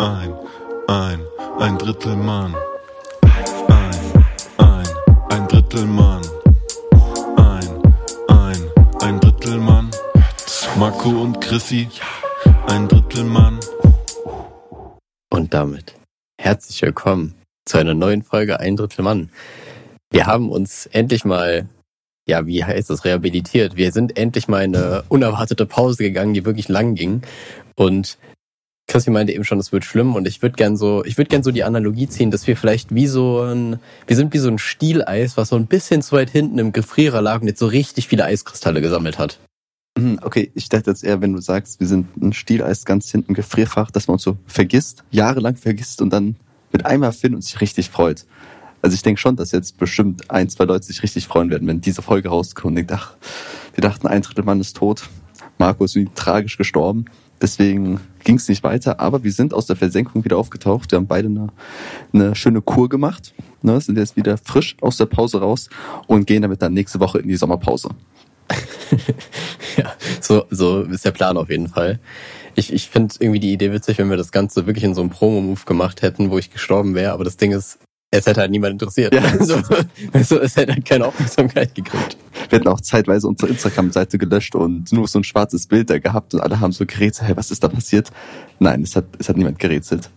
[0.00, 0.34] ein,
[0.88, 1.20] ein,
[1.58, 2.54] ein Drittel Mann.
[3.68, 4.24] Ein,
[4.56, 4.86] ein,
[5.28, 6.22] ein Drittel Mann.
[7.36, 7.68] Ein,
[8.28, 8.70] ein,
[9.02, 9.90] ein Drittel Mann.
[10.78, 11.88] Marco und Chrissy,
[12.68, 13.60] ein Drittel Mann.
[15.28, 15.94] Und damit
[16.40, 17.34] herzlich willkommen
[17.66, 19.30] zu einer neuen Folge Ein Drittel Mann.
[20.10, 21.68] Wir haben uns endlich mal,
[22.26, 23.76] ja, wie heißt das, rehabilitiert.
[23.76, 27.20] Wir sind endlich mal in eine unerwartete Pause gegangen, die wirklich lang ging.
[27.76, 28.16] Und
[28.90, 31.44] Christi meinte eben schon, es wird schlimm und ich würde gern so, ich würde gern
[31.44, 34.58] so die Analogie ziehen, dass wir vielleicht wie so ein, wir sind wie so ein
[34.58, 38.08] Stieleis, was so ein bisschen zu weit hinten im Gefrierer lag und jetzt so richtig
[38.08, 39.38] viele Eiskristalle gesammelt hat.
[39.96, 43.34] Mhm, Okay, ich dachte jetzt eher, wenn du sagst, wir sind ein Stieleis ganz hinten
[43.34, 46.34] Gefrierfach, dass man uns so vergisst, jahrelang vergisst und dann
[46.72, 48.26] mit einmal findet und sich richtig freut.
[48.82, 51.80] Also ich denke schon, dass jetzt bestimmt ein, zwei Leute sich richtig freuen werden, wenn
[51.80, 53.14] diese Folge rauskommt und denkt, ach,
[53.74, 55.08] wir dachten, ein Drittel Mann ist tot,
[55.58, 57.04] Marco ist irgendwie tragisch gestorben.
[57.40, 60.90] Deswegen ging es nicht weiter, aber wir sind aus der Versenkung wieder aufgetaucht.
[60.90, 61.48] Wir haben beide eine,
[62.12, 65.70] eine schöne Kur gemacht, ne, sind jetzt wieder frisch aus der Pause raus
[66.06, 67.90] und gehen damit dann nächste Woche in die Sommerpause.
[69.76, 72.00] Ja, so, so ist der Plan auf jeden Fall.
[72.56, 75.10] Ich, ich finde irgendwie die Idee witzig, wenn wir das Ganze wirklich in so einem
[75.10, 77.78] Promo-Move gemacht hätten, wo ich gestorben wäre, aber das Ding ist,
[78.10, 79.14] es hätte halt niemand interessiert.
[79.14, 79.22] Ja.
[79.40, 79.60] Also,
[80.12, 82.16] also, es hätte halt keine Aufmerksamkeit gekriegt.
[82.48, 86.34] Wir hätten auch zeitweise unsere Instagram-Seite gelöscht und nur so ein schwarzes Bild da gehabt
[86.34, 88.10] und alle haben so gerätselt, hey, was ist da passiert?
[88.58, 90.10] Nein, es hat, es hat niemand gerätselt.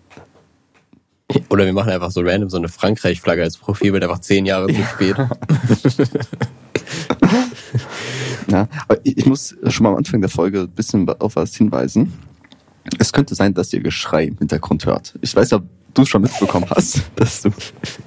[1.50, 4.84] Oder wir machen einfach so random so eine Frankreich-Flagge als Profilbild, einfach zehn Jahre zu
[4.84, 5.16] spät.
[8.48, 12.14] Ja, aber ich muss schon mal am Anfang der Folge ein bisschen auf was hinweisen.
[13.00, 15.14] Es könnte sein, dass ihr Geschrei im Hintergrund hört.
[15.22, 15.62] Ich weiß ja,
[15.94, 17.50] du es schon mitbekommen hast, dass du,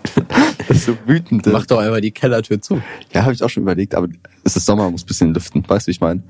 [0.68, 1.50] dass du wütende...
[1.50, 2.82] Mach doch einfach die Kellertür zu.
[3.12, 4.08] Ja, habe ich auch schon überlegt, aber
[4.44, 5.64] es ist Sommer, muss ein bisschen lüften.
[5.66, 6.22] Weißt du, wie ich meine?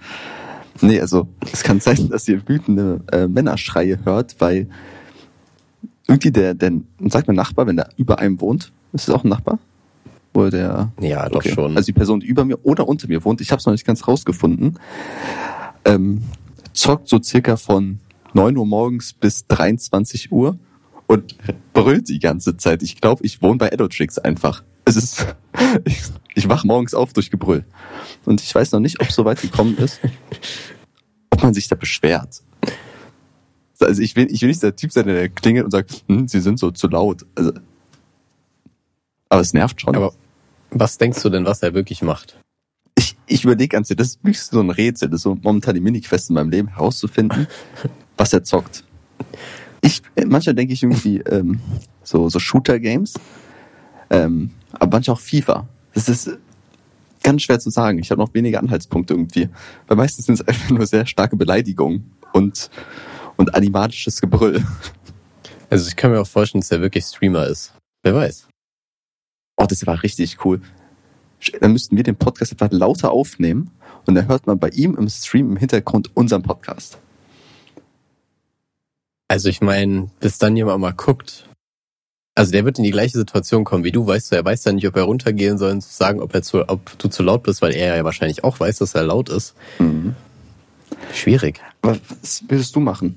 [0.80, 4.68] Nee, also es kann sein, dass ihr wütende äh, Männerschreie hört, weil
[6.06, 6.72] irgendwie der, der,
[7.08, 9.58] sagt mein Nachbar, wenn der über einem wohnt, ist es auch ein Nachbar?
[10.34, 10.92] Oder der...
[11.00, 11.76] Ja, doch schon.
[11.76, 13.86] Also die Person, die über mir oder unter mir wohnt, ich habe es noch nicht
[13.86, 14.78] ganz rausgefunden,
[15.86, 16.22] ähm,
[16.74, 18.00] zockt so circa von
[18.34, 20.58] 9 Uhr morgens bis 23 Uhr
[21.06, 21.36] und
[21.72, 22.82] brüllt die ganze Zeit.
[22.82, 24.62] Ich glaube, ich wohne bei Edotrix einfach.
[24.84, 25.26] Es ist,
[25.84, 26.02] ich,
[26.34, 27.64] ich wach morgens auf durch Gebrüll.
[28.24, 30.00] Und ich weiß noch nicht, ob es so weit gekommen ist,
[31.30, 32.42] ob man sich da beschwert.
[33.78, 36.40] Also ich will, ich will nicht der Typ sein, der klingelt und sagt, hm, sie
[36.40, 37.26] sind so zu laut.
[37.34, 37.52] Also,
[39.28, 39.94] aber es nervt schon.
[39.94, 40.14] Aber
[40.70, 42.38] was denkst du denn, was er wirklich macht?
[42.96, 45.80] ich, ich überlege ganz, das ist wirklich so ein Rätsel, das ist so momentan die
[45.80, 47.46] Mini-Quest in meinem Leben herauszufinden,
[48.16, 48.84] was er zockt.
[49.86, 51.60] Ich, manchmal denke ich irgendwie ähm,
[52.02, 53.14] so, so Shooter-Games,
[54.10, 55.68] ähm, aber manchmal auch FIFA.
[55.94, 56.36] Das ist
[57.22, 58.00] ganz schwer zu sagen.
[58.00, 59.48] Ich habe noch wenige Anhaltspunkte irgendwie.
[59.86, 62.68] Weil meistens sind es einfach nur sehr starke Beleidigungen und,
[63.36, 64.66] und animatisches Gebrüll.
[65.70, 67.72] Also ich kann mir auch vorstellen, dass er wirklich Streamer ist.
[68.02, 68.48] Wer weiß.
[69.56, 70.60] Oh, das war richtig cool.
[71.60, 73.70] Dann müssten wir den Podcast etwas lauter aufnehmen
[74.04, 76.98] und dann hört man bei ihm im Stream im Hintergrund unseren Podcast.
[79.28, 81.48] Also ich meine, bis dann jemand mal guckt.
[82.34, 84.72] Also der wird in die gleiche Situation kommen wie du, weißt du, er weiß ja
[84.72, 87.62] nicht, ob er runtergehen soll und sagen, ob er zu, ob du zu laut bist,
[87.62, 89.54] weil er ja wahrscheinlich auch weiß, dass er laut ist.
[89.78, 90.14] Mhm.
[91.14, 91.60] Schwierig.
[91.80, 93.16] Aber was würdest du machen?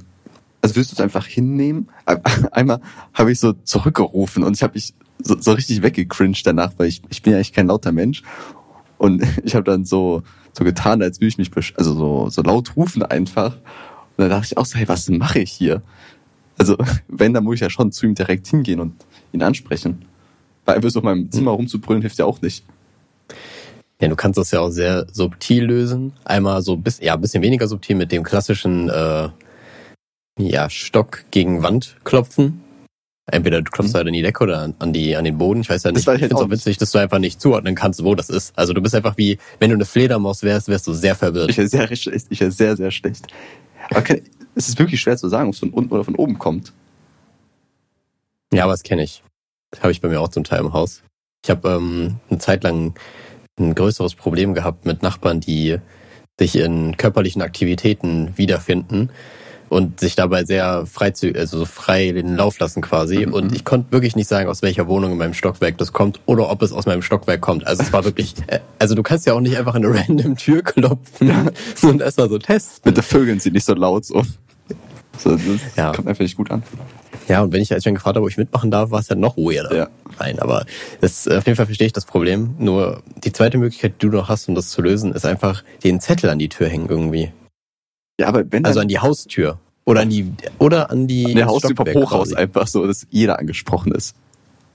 [0.62, 1.90] Also würdest du es einfach hinnehmen?
[2.52, 2.82] Einmal
[3.14, 7.02] habe ich so zurückgerufen und ich habe mich so, so richtig weggecringed danach, weil ich,
[7.10, 8.24] ich bin ja eigentlich kein lauter Mensch.
[8.98, 12.76] Und ich habe dann so, so getan, als würde ich mich, also so, so laut
[12.76, 13.58] rufen einfach.
[14.20, 15.82] Und dann dachte ich auch so, hey, was mache ich hier?
[16.58, 16.76] Also,
[17.08, 18.94] wenn, dann muss ich ja schon zu ihm direkt hingehen und
[19.32, 20.04] ihn ansprechen.
[20.66, 22.66] Weil einfach so auf meinem Zimmer rumzubrüllen hilft ja auch nicht.
[24.02, 26.12] Ja, du kannst das ja auch sehr subtil lösen.
[26.26, 29.30] Einmal so bis, ja, ein bisschen weniger subtil mit dem klassischen äh,
[30.38, 32.62] ja, Stock gegen Wand klopfen.
[33.32, 33.98] Entweder du klopfst Mhm.
[33.98, 35.62] halt in die Decke oder an- die an den Boden.
[35.62, 36.08] Ich weiß ja Das nicht.
[36.08, 38.30] weiß Ich halt finde es auch witzig, dass du einfach nicht zuordnen kannst, wo das
[38.30, 38.58] ist.
[38.58, 41.52] Also du bist einfach wie, wenn du eine Fledermaus wärst, wärst du sehr verwirrt.
[41.52, 42.26] Ich wäre sehr schlecht.
[42.30, 43.28] Ich wäre sehr, sehr schlecht.
[43.90, 44.04] Aber
[44.56, 46.74] es ist wirklich schwer zu sagen, ob es von unten oder von oben kommt.
[48.54, 49.24] Ja, aber das kenne ich.
[49.72, 51.04] Das habe ich bei mir auch zum Teil im Haus.
[51.44, 52.96] Ich habe ähm, eine Zeit lang
[53.60, 55.78] ein größeres Problem gehabt mit Nachbarn, die
[56.40, 59.12] sich in körperlichen Aktivitäten wiederfinden
[59.70, 63.26] und sich dabei sehr frei, also so frei den Lauf lassen quasi.
[63.26, 63.34] Mhm.
[63.34, 66.50] Und ich konnte wirklich nicht sagen, aus welcher Wohnung in meinem Stockwerk das kommt oder
[66.50, 67.66] ob es aus meinem Stockwerk kommt.
[67.68, 70.36] Also es war wirklich, äh, also du kannst ja auch nicht einfach in eine random
[70.36, 71.52] Tür klopfen
[71.84, 72.82] und erstmal so testen.
[72.86, 74.24] Mit den Vögeln sind nicht so laut so.
[75.18, 75.42] so das
[75.76, 75.92] Ja.
[75.94, 76.64] kommt einfach nicht gut an.
[77.28, 79.08] Ja, und wenn ich als ich dann gefragt habe, ob ich mitmachen darf, war es
[79.08, 79.76] dann noch weirder.
[79.76, 79.88] Ja.
[80.20, 80.66] Nein, aber
[81.00, 82.56] das, auf jeden Fall verstehe ich das Problem.
[82.58, 86.00] Nur die zweite Möglichkeit, die du noch hast, um das zu lösen, ist einfach den
[86.00, 87.32] Zettel an die Tür hängen irgendwie.
[88.20, 89.60] Ja, aber wenn Also an die Haustür.
[89.86, 91.34] Oder an die, oder an die.
[91.34, 94.14] Der Haustür vom Hochhaus einfach so, dass jeder angesprochen ist.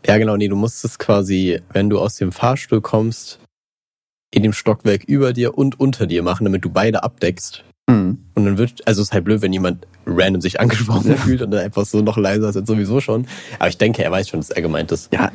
[0.06, 3.38] Ja, genau, nee, du musst es quasi, wenn du aus dem Fahrstuhl kommst,
[4.32, 7.62] in dem Stockwerk über dir und unter dir machen, damit du beide abdeckst.
[7.87, 8.19] Mhm.
[8.35, 11.17] Und dann wird, also es ist halt blöd, wenn jemand random sich angesprochen Ja.
[11.17, 13.26] fühlt und dann einfach so noch leiser ist als sowieso schon.
[13.58, 15.12] Aber ich denke, er weiß schon, dass er gemeint ist.
[15.12, 15.31] Ja,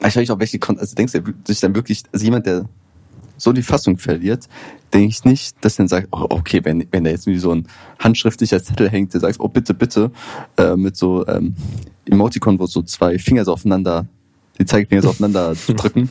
[0.00, 2.64] ich weiß nicht, auch welche, Kon also denkst du sich dann wirklich, also jemand, der
[3.40, 4.48] so die Fassung verliert,
[4.92, 7.52] denke ich nicht, dass er dann sagt, oh, okay, wenn, wenn da jetzt irgendwie so
[7.52, 7.66] ein
[7.98, 10.10] handschriftlicher Zettel hängt, der sagt, oh, bitte, bitte,
[10.56, 11.54] äh, mit so ähm,
[12.06, 14.06] Emoticon, wo so zwei Finger so aufeinander,
[14.58, 16.10] die Zeigefinger so aufeinander drücken,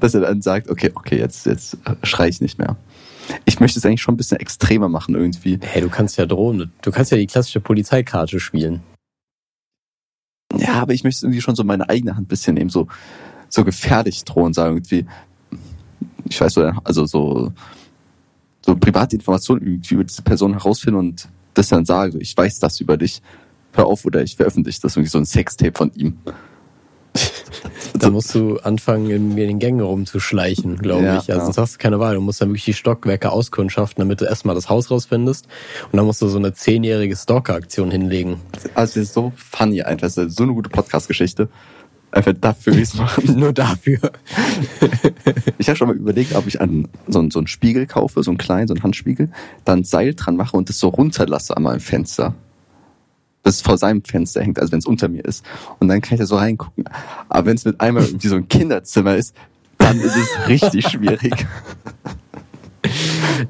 [0.00, 2.76] dass er dann sagt, okay, okay, jetzt, jetzt schrei ich nicht mehr.
[3.44, 5.58] Ich möchte es eigentlich schon ein bisschen extremer machen irgendwie.
[5.62, 6.72] Hey, du kannst ja drohen.
[6.82, 8.82] Du kannst ja die klassische Polizeikarte spielen.
[10.58, 12.68] Ja, aber ich möchte es irgendwie schon so in meine eigene Hand ein bisschen nehmen,
[12.68, 12.88] so,
[13.48, 15.06] so gefährlich drohen, sagen irgendwie,
[16.34, 17.52] ich weiß so, also so,
[18.64, 22.58] so private Informationen irgendwie über diese Person herausfinden und das dann sagen, so, ich weiß
[22.58, 23.22] das über dich,
[23.72, 26.16] hör auf oder ich veröffentliche das irgendwie so ein Sextape von ihm.
[27.98, 31.28] Da musst du anfangen, in den Gängen rumzuschleichen, glaube Ja, ich.
[31.28, 31.44] Also ja.
[31.44, 32.14] sonst hast du keine Wahl.
[32.14, 35.46] Du musst dann wirklich die Stockwerke auskundschaften, damit du erstmal das Haus rausfindest.
[35.90, 38.40] Und dann musst du so eine zehnjährige Stalker-Aktion hinlegen.
[38.74, 41.48] Also das ist so funny einfach, das ist so eine gute Podcast-Geschichte.
[42.12, 43.24] Einfach dafür will ich's machen.
[43.38, 43.98] Nur dafür.
[45.58, 48.30] Ich habe schon mal überlegt, ob ich einen, so, einen, so einen Spiegel kaufe, so
[48.30, 49.30] einen kleinen, so einen Handspiegel,
[49.64, 52.34] dann Seil dran mache und das so runterlasse an meinem Fenster.
[53.42, 55.44] Das vor seinem Fenster hängt, also wenn es unter mir ist.
[55.80, 56.84] Und dann kann ich da so reingucken.
[57.28, 59.34] Aber wenn es mit einmal irgendwie so ein Kinderzimmer ist,
[59.78, 61.32] dann ist es richtig schwierig.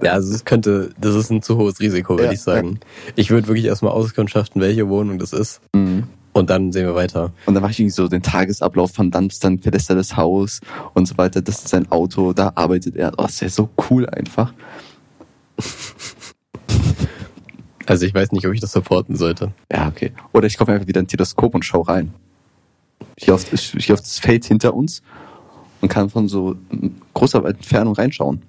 [0.02, 2.80] Ja, also es könnte, das ist ein zu hohes Risiko, würde Ja, ich sagen.
[3.16, 5.60] Ich würde wirklich erstmal auskundschaften, welche Wohnung das ist.
[5.74, 6.04] Mhm.
[6.32, 7.32] Und dann sehen wir weiter.
[7.46, 10.16] Und dann mache ich irgendwie so den Tagesablauf von dann bis dann verlässt er das
[10.16, 10.60] Haus
[10.94, 11.42] und so weiter.
[11.42, 13.12] Das ist sein Auto, da arbeitet er.
[13.18, 14.52] Oh, das wäre so cool einfach.
[17.86, 19.52] Also ich weiß nicht, ob ich das supporten sollte.
[19.70, 20.12] Ja, okay.
[20.32, 22.14] Oder ich kaufe einfach wieder ein Teleskop und schau rein.
[23.16, 25.02] Ich gehe auf, das Feld hinter uns
[25.80, 26.56] und kann von so
[27.14, 28.42] großer Entfernung reinschauen.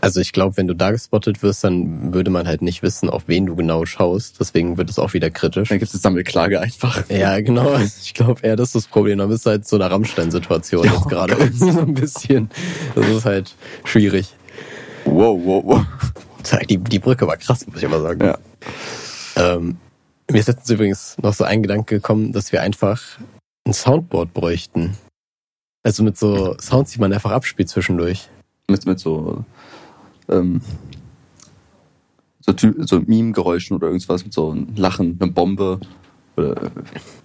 [0.00, 3.24] Also ich glaube, wenn du da gespottet wirst, dann würde man halt nicht wissen, auf
[3.26, 4.40] wen du genau schaust.
[4.40, 5.68] Deswegen wird es auch wieder kritisch.
[5.68, 7.08] Dann gibt es eine Sammelklage einfach.
[7.10, 7.68] Ja, genau.
[7.70, 9.18] Also Ich glaube eher, das ist das Problem.
[9.18, 11.36] Da bist du halt so einer Rammstein-Situation jetzt oh gerade.
[11.52, 12.50] So ein bisschen.
[12.94, 13.54] Das ist halt
[13.84, 14.34] schwierig.
[15.04, 15.86] Wow, wow, wow.
[16.68, 18.24] Die, die Brücke war krass, muss ich aber sagen.
[18.24, 18.38] Ja.
[19.36, 19.76] Ähm,
[20.30, 23.02] mir ist letztens übrigens noch so ein Gedanke gekommen, dass wir einfach
[23.66, 24.96] ein Soundboard bräuchten.
[25.82, 28.28] Also mit so Sounds, die man einfach abspielt zwischendurch.
[28.68, 29.44] Mit, mit so,
[30.28, 30.60] ähm,
[32.40, 35.80] so, so Meme-Geräuschen oder irgendwas, mit so einem Lachen, eine Bombe.
[36.36, 36.50] Oder,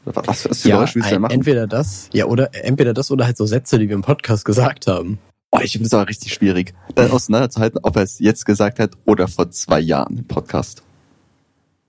[0.06, 1.32] oder was, für Geräusche willst du da machen?
[1.34, 4.88] entweder das, ja, oder entweder das oder halt so Sätze, die wir im Podcast gesagt
[4.88, 5.18] haben.
[5.52, 8.92] Oh, ich finde es aber richtig schwierig, dann auseinanderzuhalten, ob er es jetzt gesagt hat
[9.06, 10.84] oder vor zwei Jahren im Podcast.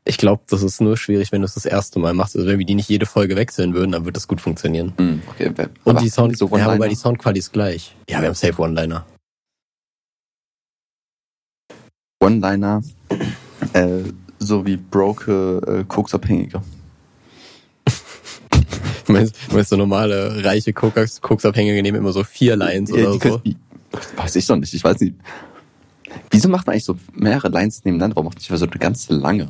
[0.07, 2.35] Ich glaube, das ist nur schwierig, wenn du es das erste Mal machst.
[2.35, 4.95] Also wenn wir die nicht jede Folge wechseln würden, dann wird das gut funktionieren.
[4.97, 5.53] Hm, okay,
[5.85, 7.95] Und die Sound, so ja, wobei die Soundqualität ist gleich.
[8.09, 9.05] Ja, wir haben Safe One-Liner.
[12.23, 12.83] One-Liner,
[13.73, 13.89] äh,
[14.39, 16.61] so wie broke äh, Koksabhängige.
[19.07, 22.97] Du meinst, du meinst so normale, reiche Koks, Koksabhängige nehmen immer so vier Lines Ja,
[22.97, 23.19] oder so.
[23.19, 23.57] können-
[24.17, 25.15] weiß ich doch nicht, ich weiß nicht.
[26.31, 28.15] Wieso macht man eigentlich so mehrere Lines nebeneinander?
[28.15, 29.49] Warum macht man nicht so eine ganze lange?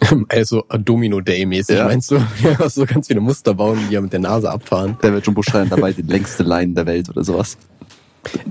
[0.28, 1.84] Also Domino Day mäßig, Ja.
[1.84, 2.16] meinst du?
[2.42, 4.96] Ja, so ganz viele Muster bauen, die ja mit der Nase abfahren.
[5.02, 7.58] Da wird Jumbo Schreien dabei, die längste Line der Welt oder sowas.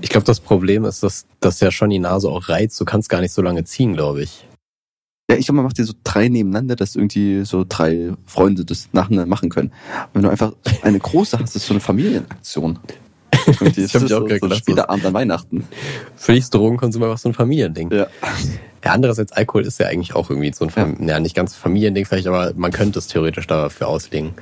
[0.01, 2.79] Ich glaube, das Problem ist, dass, dass ja schon die Nase auch reizt.
[2.79, 4.45] Du kannst gar nicht so lange ziehen, glaube ich.
[5.29, 8.89] Ja, ich glaube, man macht dir so drei nebeneinander, dass irgendwie so drei Freunde das
[8.91, 9.71] nacheinander machen können.
[10.13, 10.53] Wenn du einfach
[10.83, 12.79] eine große hast, ist so eine Familienaktion.
[13.45, 14.59] Das hab ich auch so, gerade so gedacht.
[14.59, 15.67] Spieleabend an Weihnachten.
[16.15, 17.91] Für dich ist Drogenkonsum einfach so ein Familiending.
[17.91, 18.07] Ja.
[18.85, 21.19] Ja, andererseits Alkohol ist ja eigentlich auch irgendwie so ein, Fam ja.
[21.19, 24.33] nicht ganz Familiending vielleicht, aber man könnte es theoretisch dafür auslegen.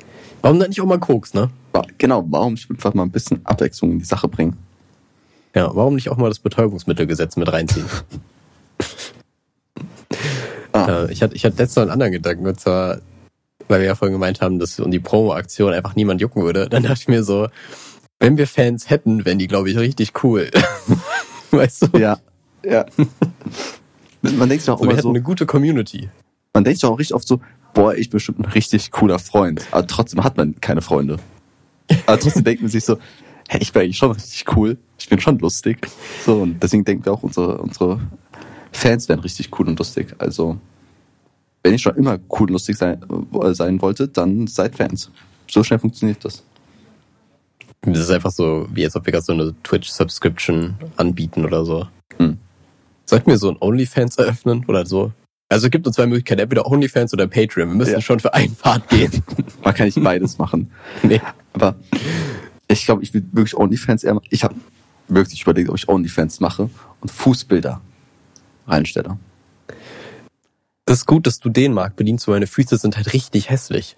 [0.41, 1.49] Warum dann nicht auch mal Koks, ne?
[1.97, 4.57] Genau, warum nicht einfach mal ein bisschen Abwechslung in die Sache bringen?
[5.55, 7.85] Ja, warum nicht auch mal das Betäubungsmittelgesetz mit reinziehen?
[10.71, 11.03] Ah.
[11.05, 12.99] Äh, ich hatte, ich hatte letztens noch einen anderen Gedanken, und zwar,
[13.67, 16.67] weil wir ja vorhin gemeint haben, dass um die Promo-Aktion einfach niemand jucken würde.
[16.67, 17.47] Dann dachte ich mir so,
[18.19, 20.49] wenn wir Fans hätten, wären die, glaube ich, richtig cool.
[21.51, 21.97] weißt du?
[21.99, 22.17] Ja,
[22.63, 22.85] ja.
[24.21, 26.09] Man denkt sich auch So, wir immer hätten so, eine gute Community.
[26.53, 27.41] man denkt sich auch richtig oft so,
[27.73, 29.67] boah, ich bin bestimmt ein richtig cooler Freund.
[29.71, 31.19] Aber trotzdem hat man keine Freunde.
[32.07, 32.97] Aber trotzdem denkt man sich so,
[33.47, 34.77] hey, ich bin eigentlich schon richtig cool.
[35.03, 35.85] Ich bin schon lustig.
[36.25, 37.99] So, und deswegen denken wir auch, unsere, unsere
[38.71, 40.15] Fans wären richtig cool und lustig.
[40.17, 40.57] Also,
[41.61, 43.01] wenn ich schon immer cool und lustig sein,
[43.41, 45.11] äh, sein wollte, dann seid Fans.
[45.51, 46.41] So schnell funktioniert das.
[47.81, 51.85] Das ist einfach so, wie als ob wir gerade so eine Twitch-Subscription anbieten oder so.
[52.17, 52.37] Hm.
[53.05, 55.11] Sollten wir so ein OnlyFans eröffnen oder so?
[55.49, 57.67] Also es gibt nur zwei Möglichkeiten, entweder OnlyFans oder Patreon.
[57.67, 57.99] Wir müssen Ja.
[58.01, 59.11] schon für einen Pfad gehen.
[59.65, 60.71] Man kann nicht beides machen.
[61.03, 61.19] nee.
[61.51, 61.75] Aber
[62.69, 64.27] ich glaube, ich will wirklich OnlyFans eher machen.
[64.29, 64.55] Ich habe
[65.07, 66.69] wirklich überlegt, ob ich OnlyFans mache
[67.01, 67.81] und Fußbilder
[68.67, 69.17] reinstelle.
[70.85, 73.95] Das ist gut, dass du den Markt bedienst, weil meine Füße sind halt richtig hässlich.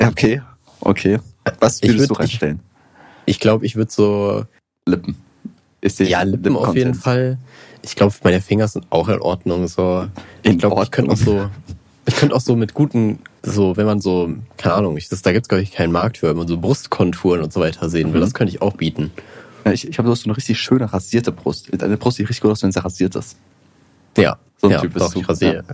[0.00, 0.42] Ja, okay.
[0.80, 1.18] Okay.
[1.60, 2.60] Was Ich würdest würd- du reinstellen?
[3.26, 4.44] Ich glaube, ich würde so,
[4.86, 5.16] Lippen.
[5.98, 6.94] Ja, Lippen auf jeden?
[6.94, 7.38] Fall.
[7.82, 9.66] Ich glaube, meine Finger sind auch in Ordnung.
[9.68, 10.06] So,
[10.42, 11.50] In ich glaube, ich könnte auch so,
[12.06, 15.32] ich könnte auch so mit guten, so, wenn man so, keine Ahnung, ich, das, da
[15.32, 18.20] gibt's glaube ich keinen Markt für, wenn man so Brustkonturen und so weiter sehen will.
[18.20, 18.24] Mhm.
[18.24, 19.10] Das könnte ich auch bieten.
[19.64, 21.68] Ja, ich ich habe so eine richtig schöne rasierte Brust.
[21.72, 23.36] Deine Brust sieht richtig gut aus, wenn sie rasiert ist.
[24.16, 25.20] Ja, So ein ja, Typ bist doch, du.
[25.20, 25.64] ich rasiere.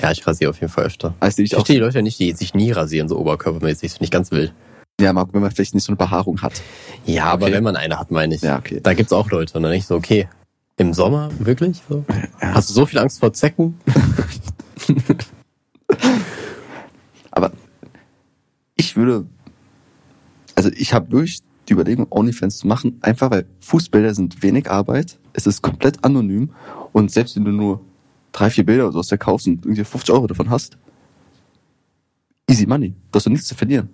[0.00, 0.10] Ja.
[0.10, 1.14] ich rasiere auf jeden Fall öfter.
[1.20, 3.90] Also Ich ich verstehe die Leute nicht, die sich nie rasieren, so oberkörpermäßig.
[3.90, 4.52] Das finde ich ganz wild.
[5.00, 6.62] Ja, Marco, wenn man vielleicht nicht so eine Behaarung hat.
[7.04, 7.54] Ja, aber Okay.
[7.54, 8.42] wenn man eine hat, meine ich.
[8.42, 8.80] Ja, okay.
[8.82, 9.54] Da gibt's auch Leute.
[9.58, 10.28] Und dann nicht so, okay,
[10.76, 11.82] im Sommer, wirklich?
[11.88, 12.04] So?
[12.40, 13.78] Hast du so viel Angst vor Zecken?
[17.30, 17.52] Aber
[18.76, 19.26] ich würde,
[20.54, 25.18] also ich habe durch die Überlegung, OnlyFans zu machen, einfach weil Fußbilder sind wenig Arbeit,
[25.32, 26.50] es ist komplett anonym
[26.92, 27.80] und selbst wenn du nur
[28.32, 30.76] drei, vier Bilder oder so aus der kaufst und irgendwie 50 Euro davon hast,
[32.50, 33.88] easy money, du hast du nichts zu verlieren.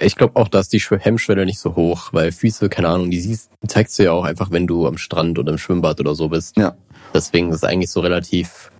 [0.00, 3.20] Ich glaube auch, dass die Schw- Hemmschwelle nicht so hoch, weil Füße, keine Ahnung, die
[3.20, 6.14] siehst, die zeigst du ja auch einfach, wenn du am Strand oder im Schwimmbad oder
[6.14, 6.56] so bist.
[6.56, 6.74] Ja.
[7.12, 8.72] Deswegen ist es eigentlich so relativ,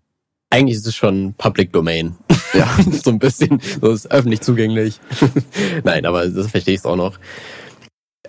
[0.50, 2.16] eigentlich ist es schon Public Domain.
[2.54, 2.68] Ja.
[3.02, 5.00] so ein bisschen, so ist öffentlich zugänglich.
[5.84, 7.18] Nein, aber das verstehe ich auch noch.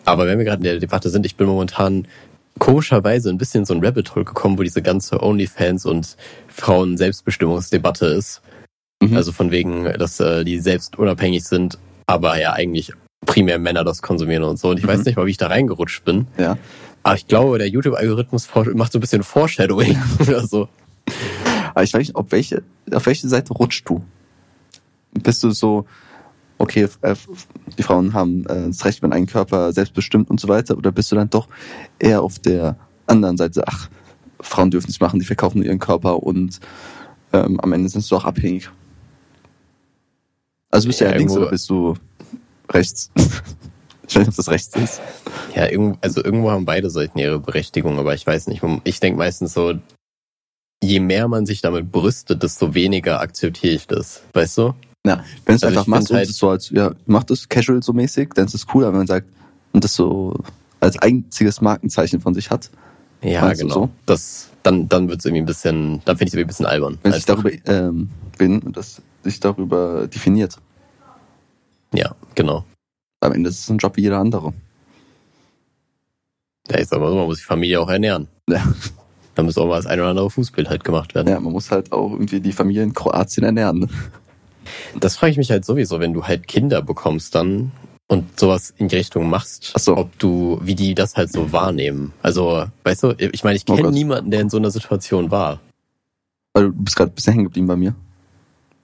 [0.05, 2.07] Aber wenn wir gerade in der Debatte sind, ich bin momentan
[2.59, 6.15] komischerweise ein bisschen so ein Rabbit Hole gekommen, wo diese ganze OnlyFans und
[6.47, 8.41] Frauen-Selbstbestimmungsdebatte ist.
[9.01, 9.15] Mhm.
[9.17, 12.91] Also von wegen, dass äh, die selbst unabhängig sind, aber ja eigentlich
[13.25, 14.69] primär Männer das konsumieren und so.
[14.69, 14.89] Und ich Mhm.
[14.89, 16.27] weiß nicht mal, wie ich da reingerutscht bin.
[16.37, 16.57] Ja.
[17.03, 20.67] Aber ich glaube, der YouTube-Algorithmus macht so ein bisschen Foreshadowing oder so.
[21.71, 24.03] Aber ich weiß nicht, auf welche, auf welche Seite rutscht du?
[25.13, 25.85] Bist du so,
[26.57, 27.15] okay, äh,
[27.77, 31.11] die Frauen haben äh, das Recht ihren eigenen Körper selbstbestimmt und so weiter, oder bist
[31.11, 31.47] du dann doch
[31.99, 32.77] eher auf der
[33.07, 33.89] anderen Seite, ach,
[34.41, 36.59] Frauen dürfen es machen, die verkaufen nur ihren Körper und
[37.33, 38.69] ähm, am Ende sind sie doch abhängig.
[40.71, 41.95] Also bist du Ja, ja links irgendwo- oder bist du
[42.69, 43.11] rechts?
[44.07, 45.01] ich weiß nicht, ob das rechts ist.
[45.55, 48.61] Ja, irgendwo, also irgendwo haben beide Seiten ihre Berechtigung, aber ich weiß nicht.
[48.83, 49.75] Ich denke meistens so,
[50.83, 54.21] je mehr man sich damit brüstet, desto weniger akzeptiere ich das.
[54.33, 54.73] Weißt du?
[55.05, 57.47] Ja, wenn es Also einfach ich machst und halt- es so als, ja, mach das
[57.49, 59.27] casual so mäßig, dann ist es cool, aber wenn man sagt,
[59.73, 60.35] und das so
[60.79, 62.69] als einziges Markenzeichen von sich hat,
[63.21, 63.73] Ja, genau.
[63.73, 63.89] so?
[64.05, 66.97] Das, dann, dann wird's irgendwie ein bisschen, dann finde ich es irgendwie ein bisschen albern.
[67.03, 67.25] wenn Einfach.
[67.35, 70.57] darüber ähm, bin und das sich darüber definiert.
[71.93, 72.63] ja, genau.
[73.21, 74.53] Am Ende ist es ein Job wie jeder andere.
[76.69, 78.27] Ja, ich sag mal so, man muss die Familie auch ernähren.
[78.49, 78.63] Ja.
[79.35, 81.27] Da muss auch mal das ein oder andere Fußbild halt gemacht werden.
[81.27, 83.79] Ja, man muss halt auch irgendwie die Familie in Kroatien ernähren.
[83.79, 83.87] ne?
[84.99, 87.71] Das frage ich mich halt sowieso, wenn du halt Kinder bekommst dann
[88.07, 89.97] und sowas in die Richtung machst, Ach so.
[89.97, 92.13] ob du, wie die das halt so wahrnehmen.
[92.21, 93.93] Also, weißt du, ich meine, ich Oh kenne Gott.
[93.93, 95.59] niemanden, der in so einer Situation war.
[96.53, 97.93] Weil du bist gerade ein bisschen hängen geblieben bei mir.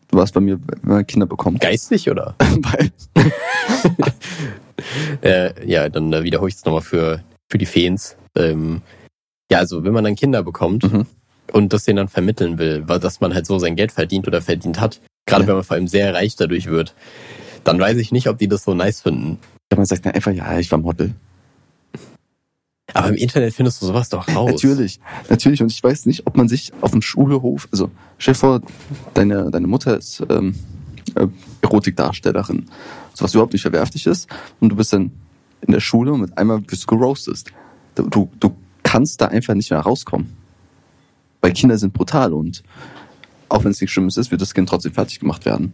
[0.09, 1.61] Du warst bei mir, wenn man Kinder bekommt.
[1.61, 2.35] Geistig, oder?
[5.21, 8.15] Äh, ja, dann äh, wiederhole ich es nochmal für, für die Fans.
[8.35, 8.81] Ähm,
[9.51, 11.05] ja, also wenn man dann Kinder bekommt Mhm.
[11.51, 14.41] und das denen dann vermitteln will, weil dass man halt so sein Geld verdient oder
[14.41, 15.47] verdient hat, gerade Ja.
[15.49, 16.95] wenn man vor allem sehr reich dadurch wird,
[17.65, 19.37] dann weiß ich nicht, ob die das so nice finden.
[19.75, 21.13] man sagt dann einfach, ja, ich war Model.
[22.93, 24.51] Aber im Internet findest du sowas doch raus.
[24.51, 25.61] Natürlich, natürlich.
[25.61, 28.61] Und ich weiß nicht, ob man sich auf dem Schulhof, also stell dir vor,
[29.13, 30.55] deine, deine Mutter ist ähm,
[31.15, 31.27] äh,
[31.61, 32.65] Erotikdarstellerin,
[33.13, 34.27] so was überhaupt nicht verwerflich ist,
[34.59, 35.11] und du bist dann
[35.61, 37.45] in der Schule und mit einmal wirst du geroastet.
[37.95, 38.53] Du, du, du
[38.91, 40.35] kannst da einfach nicht mehr rauskommen.
[41.39, 42.61] Weil Kinder sind brutal und
[43.47, 45.73] auch wenn es nichts Schlimmes ist, wird das Kind trotzdem fertig gemacht werden.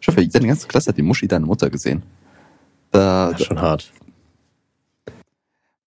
[0.00, 2.02] Ich hoffe, deine ganze Klasse hat die Muschi deiner Mutter gesehen.
[2.92, 3.92] Da, Das ist schon hart.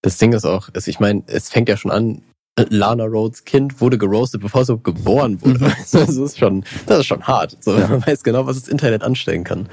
[0.01, 2.21] Das Ding ist auch, ist, ich meine, es fängt ja schon an,
[2.57, 5.73] Lana Rhodes Kind wurde geroastet, bevor sie geboren wurde.
[5.91, 7.57] Das ist schon, das ist schon hart.
[7.61, 7.87] So, Ja.
[7.87, 9.69] Man weiß genau, was das Internet anstellen kann.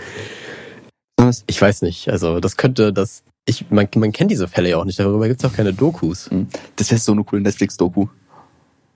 [1.46, 4.84] Ich weiß nicht, also das könnte das, ich, man, man kennt diese Fälle ja auch
[4.84, 6.30] nicht, darüber gibt's auch keine Dokus.
[6.76, 8.06] das wäre so eine coole Netflix-Doku.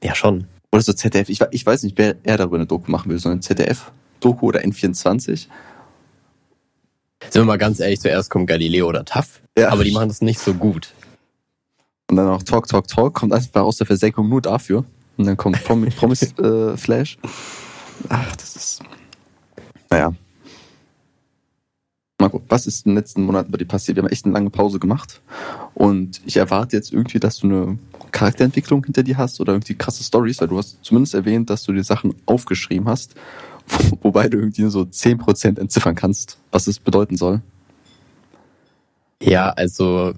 [0.03, 0.47] Ja, schon.
[0.71, 1.29] Oder so ZDF.
[1.29, 3.19] Ich, ich weiß nicht, wer er darüber eine Doku machen will.
[3.19, 5.47] So eine ZDF-Doku oder N24.
[7.31, 9.71] Sind wir mal ganz ehrlich, zuerst kommt Galileo oder TAF, Ja.
[9.71, 10.93] aber die machen das nicht so gut.
[12.11, 13.15] Und dann auch Talk, Talk, Talk.
[13.15, 14.85] Kommt einfach aus der Versenkung nur dafür.
[15.17, 17.19] Und dann kommt Prom Promis äh, Flash.
[18.09, 18.83] Ach, das ist...
[19.91, 20.13] Naja.
[22.25, 23.97] Marco, was ist in den letzten Monaten bei dir passiert?
[23.97, 25.21] Wir haben echt eine lange Pause gemacht.
[25.75, 27.79] Und ich erwarte jetzt irgendwie, dass du eine
[28.13, 31.73] Charakterentwicklung hinter dir hast oder irgendwie krasse Stories, weil du hast zumindest erwähnt, dass du
[31.73, 33.15] dir Sachen aufgeschrieben hast,
[33.69, 37.43] wo, wobei du irgendwie nur so 10% entziffern kannst, was es bedeuten soll.
[39.21, 40.15] Ja, also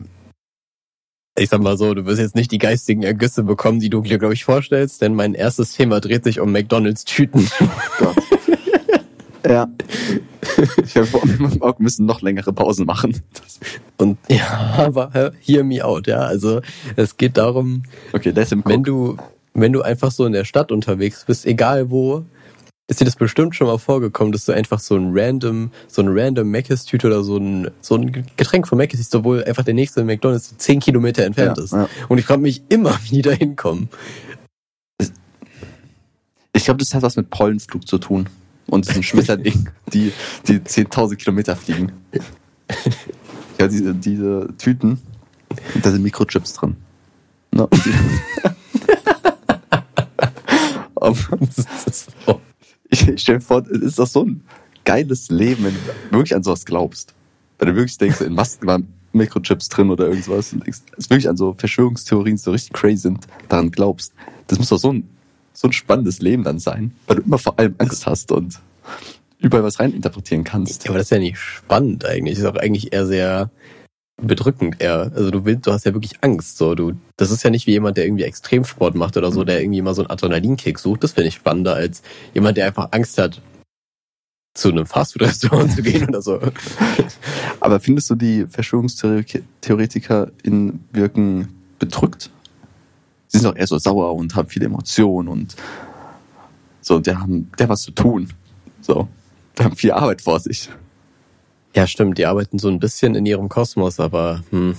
[1.36, 4.18] ich sag mal so, du wirst jetzt nicht die geistigen Ergüsse bekommen, die du dir,
[4.18, 7.50] glaube ich, vorstellst, denn mein erstes Thema dreht sich um McDonalds-Tüten.
[7.98, 8.16] Gott.
[9.48, 9.68] Ja.
[10.84, 13.20] Ich habe vor, wir müssen noch längere Pausen machen.
[13.96, 16.18] Und ja, aber hear me out, ja.
[16.20, 16.60] Also
[16.96, 18.32] es geht darum, Okay,
[18.64, 19.16] wenn du,
[19.54, 22.24] wenn du einfach so in der Stadt unterwegs bist, egal wo,
[22.88, 26.08] ist dir das bestimmt schon mal vorgekommen, dass du einfach so ein random, so ein
[26.08, 30.04] random Mc's-Tüte oder so ein, so ein Getränk von Mc's siehst, obwohl einfach der nächste
[30.04, 31.72] McDonalds 10 Kilometer entfernt Ja, ist.
[31.72, 31.88] ja.
[32.08, 33.88] Und ich frage mich immer, wie die da hinkommen.
[36.52, 38.28] Ich glaube, das hat was mit Pollenflug zu tun.
[38.68, 40.12] Und diesen Schmetterling, die,
[40.46, 41.92] die 10.000 Kilometer fliegen.
[43.58, 44.98] Ja, diese, diese Tüten,
[45.82, 46.76] da sind Mikrochips drin.
[47.52, 47.68] Das
[52.26, 52.40] so.
[52.90, 54.42] ich, ich stell mir vor, es ist doch so ein
[54.84, 57.14] geiles Leben, wenn du wirklich an sowas glaubst.
[57.58, 60.52] Wenn du wirklich denkst, in Masken waren Mikrochips drin oder irgendwas.
[60.52, 64.12] Und denkst, es wirklich an so Verschwörungstheorien, die so richtig crazy sind, daran glaubst.
[64.48, 65.08] Das muss doch so ein,
[65.56, 68.60] so ein spannendes Leben dann sein, weil du immer vor allem Angst hast und
[69.38, 70.84] überall was reininterpretieren kannst.
[70.84, 72.38] Ja, aber das ist ja nicht spannend eigentlich.
[72.38, 73.50] Das ist auch eigentlich eher sehr
[74.20, 75.12] bedrückend eher.
[75.14, 76.58] Also du willst, du hast ja wirklich Angst.
[76.58, 79.60] So, du, das ist ja nicht wie jemand, der irgendwie Extremsport macht oder so, der
[79.60, 81.04] irgendwie mal so einen Adrenalinkick sucht.
[81.04, 82.02] Das finde ich spannender als
[82.34, 83.40] jemand, der einfach Angst hat,
[84.54, 86.40] zu einem Fastfood-Restaurant zu gehen oder so.
[87.60, 91.48] Aber findest du, die Verschwörungstheoretiker in wirken
[91.78, 92.30] bedrückt?
[93.36, 95.54] Sie sind doch eher so sauer und haben viele Emotionen und
[96.80, 98.32] so, der haben, der hat was zu tun.
[98.80, 99.08] So,
[99.58, 100.68] die haben viel Arbeit vor sich.
[101.74, 102.16] Ja, stimmt.
[102.18, 104.74] Die arbeiten so ein bisschen in ihrem Kosmos, aber hm,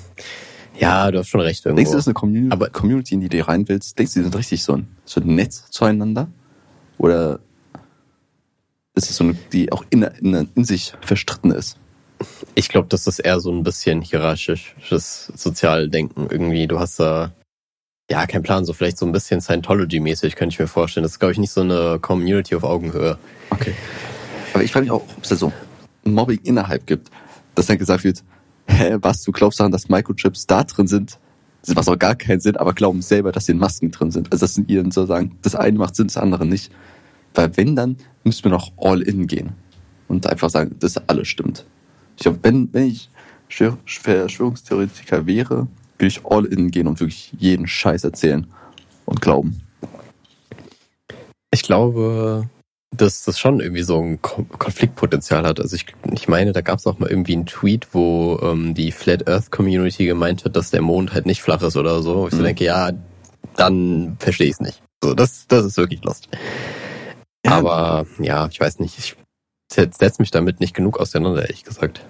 [0.79, 1.77] ja, du hast schon recht irgendwo.
[1.77, 3.99] Denkst du, das ist eine Community, Aber- Community, in die du rein willst?
[3.99, 6.27] Denkst du, die sind richtig so, ein, so nett zueinander?
[6.97, 7.39] Oder
[8.95, 11.77] ist es so eine, die auch in, in, in sich verstritten ist?
[12.55, 16.65] Ich glaube, das ist eher so ein bisschen hierarchisches Sozialdenken irgendwie.
[16.65, 17.31] Du hast da
[18.09, 21.03] ja keinen Plan, so vielleicht so ein bisschen Scientology-mäßig, könnte ich mir vorstellen.
[21.03, 23.17] Das ist, glaube ich, nicht so eine Community auf Augenhöhe.
[23.49, 23.73] Okay.
[24.53, 25.51] Aber ich frage mich auch, ob es da so
[26.03, 27.09] Mobbing innerhalb gibt,
[27.55, 28.23] dass dann gesagt wird,
[28.67, 31.19] hä, was, du glaubst daran, dass Microchips da drin sind?
[31.75, 34.31] Macht auch gar keinen Sinn, aber glauben selber, dass sie in Masken drin sind.
[34.31, 36.71] Also das sind ihren sozusagen, das eine macht Sinn, das andere nicht.
[37.33, 39.51] Weil wenn, dann müssten wir noch all in gehen.
[40.07, 41.65] Und einfach sagen, dass alles stimmt.
[42.15, 43.09] Ich glaube, wenn, wenn ich
[43.49, 48.47] Schwör- Verschwörungstheoretiker wäre, würde ich all in gehen und wirklich jeden Scheiß erzählen
[49.05, 49.61] und glauben.
[51.51, 52.49] Ich glaube,
[52.95, 55.59] dass das schon irgendwie so ein Ko- Konfliktpotenzial hat.
[55.59, 58.91] Also ich, ich meine, da gab es auch mal irgendwie einen Tweet, wo ähm, die
[58.91, 62.27] Flat Earth Community gemeint hat, dass der Mond halt nicht flach ist oder so.
[62.27, 62.45] Ich so Mhm.
[62.45, 62.91] denke, ja,
[63.55, 64.81] dann verstehe ich es nicht.
[65.03, 66.29] So, das, das ist wirklich lost.
[67.45, 67.51] Ja.
[67.53, 68.97] Aber ja, ich weiß nicht.
[68.99, 69.15] Ich
[69.71, 72.05] setze mich damit nicht genug auseinander, ehrlich gesagt.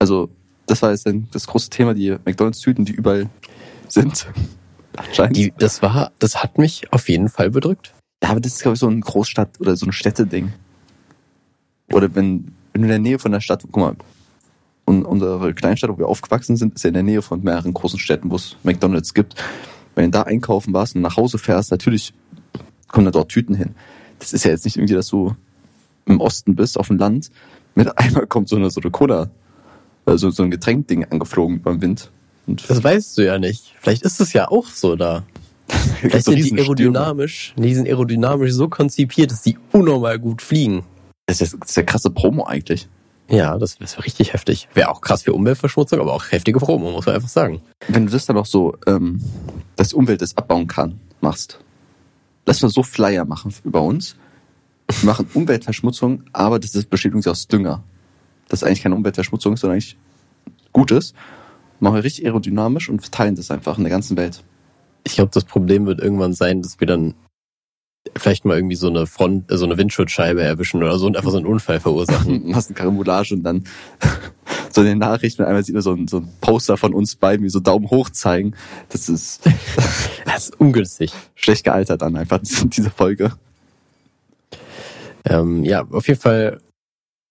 [0.00, 0.30] Also,
[0.66, 3.28] das war jetzt das große Thema, die McDonalds-Tüten, die überall
[3.88, 4.26] sind.
[4.96, 5.36] Anscheinend.
[5.36, 7.92] Die, das war, das hat mich auf jeden Fall bedrückt.
[8.22, 10.52] ja, aber das ist, glaube ich, so ein Großstadt- oder so ein Städteding.
[11.92, 13.96] Oder wenn, wenn du in der Nähe von der Stadt, guck mal,
[14.84, 17.98] und unsere Kleinstadt, wo wir aufgewachsen sind, ist ja in der Nähe von mehreren großen
[17.98, 19.34] Städten, wo es McDonalds gibt.
[19.94, 22.12] Wenn du da einkaufen warst und nach Hause fährst, natürlich
[22.88, 23.74] kommen da dort Tüten hin.
[24.18, 25.34] Das ist ja jetzt nicht irgendwie, dass du
[26.06, 27.30] im Osten bist, auf dem Land,
[27.74, 29.30] mit einmal kommt so eine, so eine Cola,
[30.06, 32.10] also so ein Getränkding angeflogen beim Wind.
[32.46, 33.74] Und Das weißt du ja nicht.
[33.80, 35.24] Vielleicht ist es ja auch so da.
[36.00, 40.84] Vielleicht sind die aerodynamisch, die sind aerodynamisch so konzipiert, dass die unnormal gut fliegen.
[41.26, 42.86] Das ist, das ist ja krasse Promo eigentlich.
[43.28, 44.68] Ja, das wäre richtig heftig.
[44.74, 47.62] Wäre auch krass für Umweltverschmutzung, aber auch heftige Promo, muss man einfach sagen.
[47.88, 49.22] Wenn du das dann auch so, ähm,
[49.76, 51.58] dass die Umwelt das abbauen kann, machst,
[52.44, 54.16] lass mal so Flyer machen über uns.
[55.00, 57.82] Wir machen Umweltverschmutzung, aber das ist, besteht irgendwie aus Dünger.
[58.54, 59.96] Das ist eigentlich keine Umweltverschmutzung, sondern eigentlich
[60.72, 61.12] Gutes.
[61.80, 64.44] Machen wir richtig aerodynamisch und verteilen das einfach in der ganzen Welt.
[65.02, 67.14] Ich glaube, das Problem wird irgendwann sein, dass wir dann
[68.16, 71.32] vielleicht mal irgendwie so eine Front, äh, so eine Windschutzscheibe erwischen oder so und einfach
[71.32, 72.48] so einen Unfall verursachen.
[72.52, 73.64] Machst eine Karambolage und dann
[74.70, 77.44] so in den Nachrichten einmal sieht man so ein, so ein Poster von uns beiden,
[77.44, 78.54] wie so Daumen hoch zeigen.
[78.90, 79.42] Das ist
[80.26, 81.12] Das ist ungünstig.
[81.34, 83.32] schlecht gealtert dann einfach, diese Folge.
[85.24, 86.60] Ähm, ja, auf jeden Fall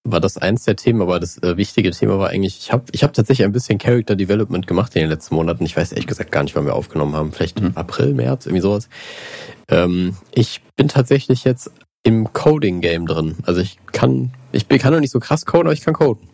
[0.05, 3.03] war das eins der Themen, aber das äh, wichtige Thema war eigentlich, ich habe ich
[3.03, 5.65] hab tatsächlich ein bisschen Character Development gemacht in den letzten Monaten.
[5.65, 7.31] Ich weiß ehrlich gesagt gar nicht, wann wir aufgenommen haben.
[7.31, 7.71] Vielleicht Mhm.
[7.75, 8.89] April, März, irgendwie sowas.
[9.69, 11.71] Ähm, ich bin tatsächlich jetzt
[12.03, 13.37] im Coding-Game drin.
[13.43, 16.27] Also ich kann, ich bin- kann noch nicht so krass coden, aber ich kann coden.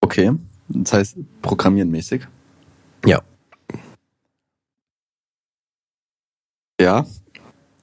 [0.00, 0.30] Okay.
[0.68, 2.22] Das heißt, programmierenmäßig.
[3.04, 3.20] Ja.
[6.80, 7.04] Ja.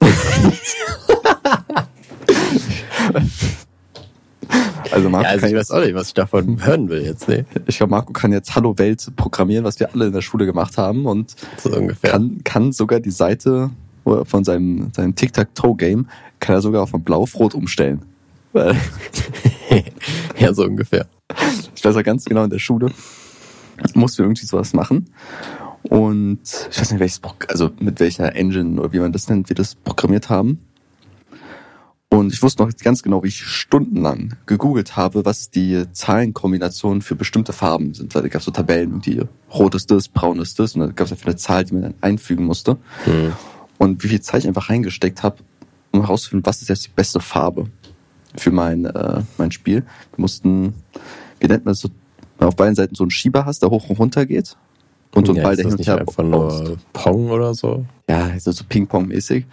[4.92, 7.44] also Marco ja, also ich weiß auch nicht, was ich davon hören will jetzt, ne?
[7.66, 10.78] ich glaube, Marco kann jetzt Hallo Welt programmieren, was wir alle in der Schule gemacht
[10.78, 12.10] haben und So ungefähr.
[12.10, 13.70] kann, kann sogar die Seite
[14.04, 16.08] von seinem, seinem Tic-Tac-Toe-Game
[16.40, 18.02] kann er sogar auf Rot umstellen.
[18.52, 18.74] Weil
[20.38, 21.06] ja, so ungefähr.
[21.74, 22.90] ich weiß ja ganz genau in der Schule
[23.94, 25.06] mussten wir irgendwie sowas machen.
[25.82, 29.56] Und ich weiß nicht, welches, also mit welcher Engine oder wie man das nennt, wir
[29.56, 30.60] das programmiert haben.
[32.10, 37.14] Und ich wusste noch ganz genau, wie ich stundenlang gegoogelt habe, was die Zahlenkombinationen für
[37.14, 38.14] bestimmte Farben sind.
[38.14, 40.74] Weil da gab es so Tabellen, irgendwie rot ist das, braun ist das.
[40.74, 42.78] Und da gab es dafür eine Zahl, die man dann einfügen musste.
[43.04, 43.32] Hm.
[43.76, 45.36] Und wie viel Zeit ich einfach reingesteckt habe,
[45.90, 47.66] um herauszufinden, was ist jetzt die beste Farbe
[48.36, 49.82] für mein, äh, mein Spiel.
[50.14, 50.74] Wir mussten,
[51.40, 51.88] wie nennt man das so,
[52.38, 54.56] auf beiden Seiten so einen Schieber hast, der hoch und runter geht.
[55.14, 57.84] Und so ein ja, Ball, der hin und her einfach nur Pong oder so?
[58.08, 59.46] Ja, ist so Ping-Pong-mäßig.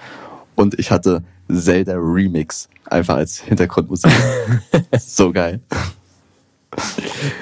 [0.56, 4.12] Und ich hatte Zelda Remix einfach als Hintergrundmusik.
[4.99, 5.60] so geil.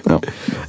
[0.08, 0.20] ja.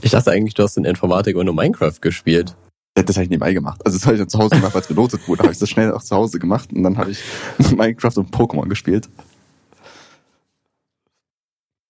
[0.03, 2.55] Ich dachte eigentlich, du hast in Informatik und nur Minecraft gespielt.
[2.95, 3.81] Das habe ich nebenbei gemacht.
[3.85, 5.43] Also das habe ich dann zu Hause gemacht, weil es benotet wurde.
[5.43, 7.19] habe ich das schnell auch zu Hause gemacht und dann habe ich
[7.77, 9.09] Minecraft und Pokémon gespielt.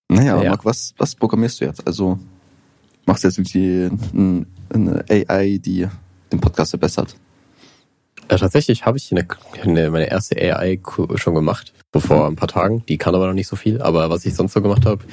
[0.08, 0.50] Naja, Ja.
[0.50, 1.86] Marc, was, was programmierst du jetzt?
[1.86, 2.18] Also
[3.06, 5.86] machst du jetzt irgendwie ein- eine AI, die
[6.32, 7.16] den Podcast verbessert?
[8.28, 9.26] Äh, tatsächlich habe ich eine,
[9.62, 10.80] eine, meine erste AI
[11.16, 12.84] schon gemacht, so vor ein paar Tagen.
[12.88, 13.82] Die kann aber noch nicht so viel.
[13.82, 15.04] Aber was ich sonst so gemacht habe,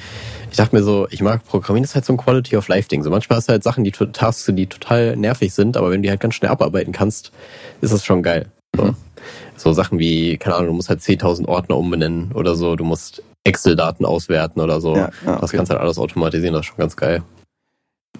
[0.50, 2.88] ich dachte mir so, ich mag Programmieren, das ist halt so ein Quality of Life
[2.88, 3.02] Ding.
[3.02, 6.06] So manchmal hast du halt Sachen, die Tasks, die total nervig sind, aber wenn du
[6.06, 7.32] die halt ganz schnell abarbeiten kannst,
[7.82, 8.46] ist das schon geil.
[8.74, 8.96] So, Mhm.
[9.56, 13.22] so Sachen wie, keine Ahnung, du musst halt 10.000 Ordner umbenennen oder so, du musst
[13.44, 14.96] Excel-Daten auswerten oder so.
[14.96, 15.56] Ja, ja, Das okay.
[15.58, 17.22] kannst du halt alles automatisieren, das ist schon ganz geil.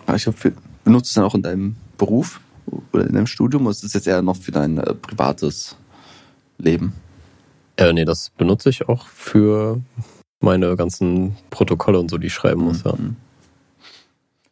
[0.07, 0.53] Aber ich hoffe,
[0.85, 2.41] benutzt es dann auch in deinem Beruf
[2.93, 5.77] oder in deinem Studium oder ist es jetzt eher noch für dein äh, privates
[6.59, 6.93] Leben?
[7.77, 9.81] Äh, nee, das benutze ich auch für
[10.41, 12.93] meine ganzen Protokolle und so, die ich schreiben muss, ja.
[12.93, 13.17] Mhm.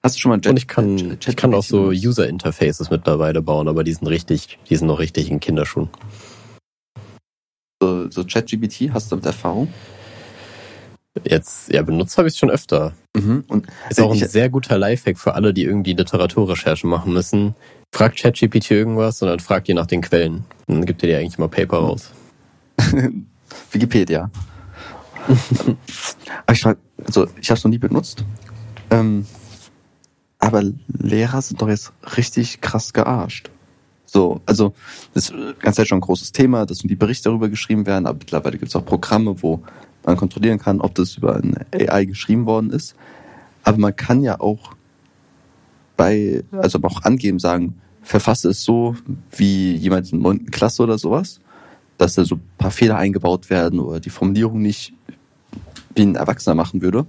[0.02, 2.06] Hast du schon mal Und ich kann, Chat- ich kann auch so benutzt?
[2.06, 5.90] User Interfaces mittlerweile bauen, aber die sind richtig, die sind noch richtig in Kinderschuhen.
[7.82, 8.90] so, so ChatGPT?
[8.94, 9.68] Hast du damit Erfahrung?
[11.24, 12.92] Jetzt, ja, benutzt habe ich es schon öfter.
[13.16, 13.44] Mhm.
[13.48, 17.54] Und Ist auch ein sehr guter Lifehack für alle, die irgendwie Literaturrecherchen machen müssen.
[17.92, 20.44] Fragt ChatGPT irgendwas und dann fragt ihr nach den Quellen.
[20.68, 22.12] Dann gibt ihr dir eigentlich mal Paper raus.
[23.72, 24.30] Wikipedia.
[26.46, 28.24] aber ich also ich habe es noch nie benutzt.
[28.90, 29.26] Ähm,
[30.38, 33.50] aber Lehrer sind doch jetzt richtig krass gearscht.
[34.12, 34.74] So, also
[35.14, 38.06] das ist die ganze Zeit schon ein großes Thema, dass die Berichte darüber geschrieben werden,
[38.06, 39.62] aber mittlerweile gibt es auch Programme, wo
[40.04, 42.96] man kontrollieren kann, ob das über eine AI geschrieben worden ist.
[43.62, 44.72] Aber man kann ja auch
[45.96, 48.96] bei, also auch angeben, sagen, verfasse es so
[49.30, 50.46] wie jemand in der 9.
[50.46, 51.40] Klasse oder sowas,
[51.96, 54.92] dass da so ein paar Fehler eingebaut werden oder die Formulierung nicht
[55.94, 57.06] wie ein Erwachsener machen würde,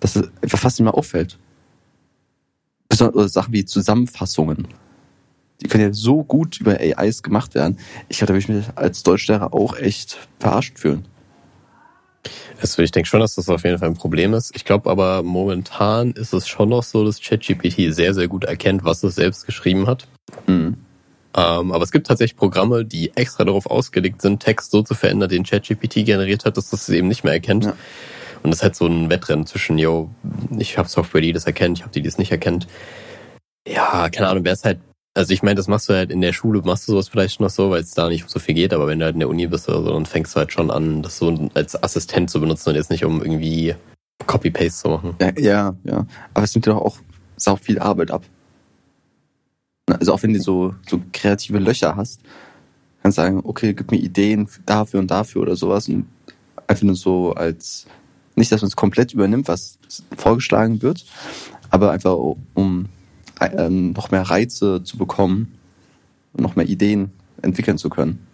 [0.00, 1.38] dass es einfach fast nicht mehr auffällt.
[2.90, 4.68] Besonders oder Sachen wie Zusammenfassungen.
[5.62, 7.78] Die können ja so gut über AIs gemacht werden.
[8.08, 11.06] Ich glaube, da würde ich mich als Deutschlehrer auch echt verarscht fühlen.
[12.60, 14.54] Also ich denke schon, dass das auf jeden Fall ein Problem ist.
[14.54, 18.84] Ich glaube aber momentan ist es schon noch so, dass ChatGPT sehr, sehr gut erkennt,
[18.84, 20.06] was es selbst geschrieben hat.
[20.46, 20.76] Mhm.
[21.36, 25.28] Ähm, aber es gibt tatsächlich Programme, die extra darauf ausgelegt sind, Text so zu verändern,
[25.28, 27.66] den ChatGPT generiert hat, dass das es eben nicht mehr erkennt.
[27.66, 27.76] Ja.
[28.42, 30.10] Und das ist halt so ein Wettrennen zwischen, yo,
[30.58, 32.66] ich habe Software, die das erkennt, ich habe die, die es nicht erkennt.
[33.68, 34.78] Ja, keine Ahnung, wer ist halt,
[35.16, 37.48] also ich meine, das machst du halt in der Schule, machst du sowas vielleicht noch
[37.48, 39.46] so, weil es da nicht so viel geht, aber wenn du halt in der Uni
[39.46, 42.70] bist oder so, dann fängst du halt schon an, das so als Assistent zu benutzen
[42.70, 43.74] und jetzt nicht um irgendwie
[44.26, 45.16] Copy-Paste zu machen.
[45.18, 46.06] Ja, ja, ja.
[46.34, 46.98] Aber es nimmt dir doch auch
[47.36, 48.24] sau viel Arbeit ab.
[49.86, 52.20] Also auch wenn du so, so kreative Löcher hast,
[53.02, 56.06] kannst du sagen, okay, gib mir Ideen dafür und dafür oder sowas und
[56.66, 57.86] einfach nur so als,
[58.34, 59.78] nicht, dass man es komplett übernimmt, was
[60.14, 61.06] vorgeschlagen wird,
[61.70, 62.16] aber einfach
[62.54, 62.88] um
[63.40, 65.58] ähm, noch mehr Reize zu bekommen
[66.32, 68.26] und noch mehr Ideen entwickeln zu können.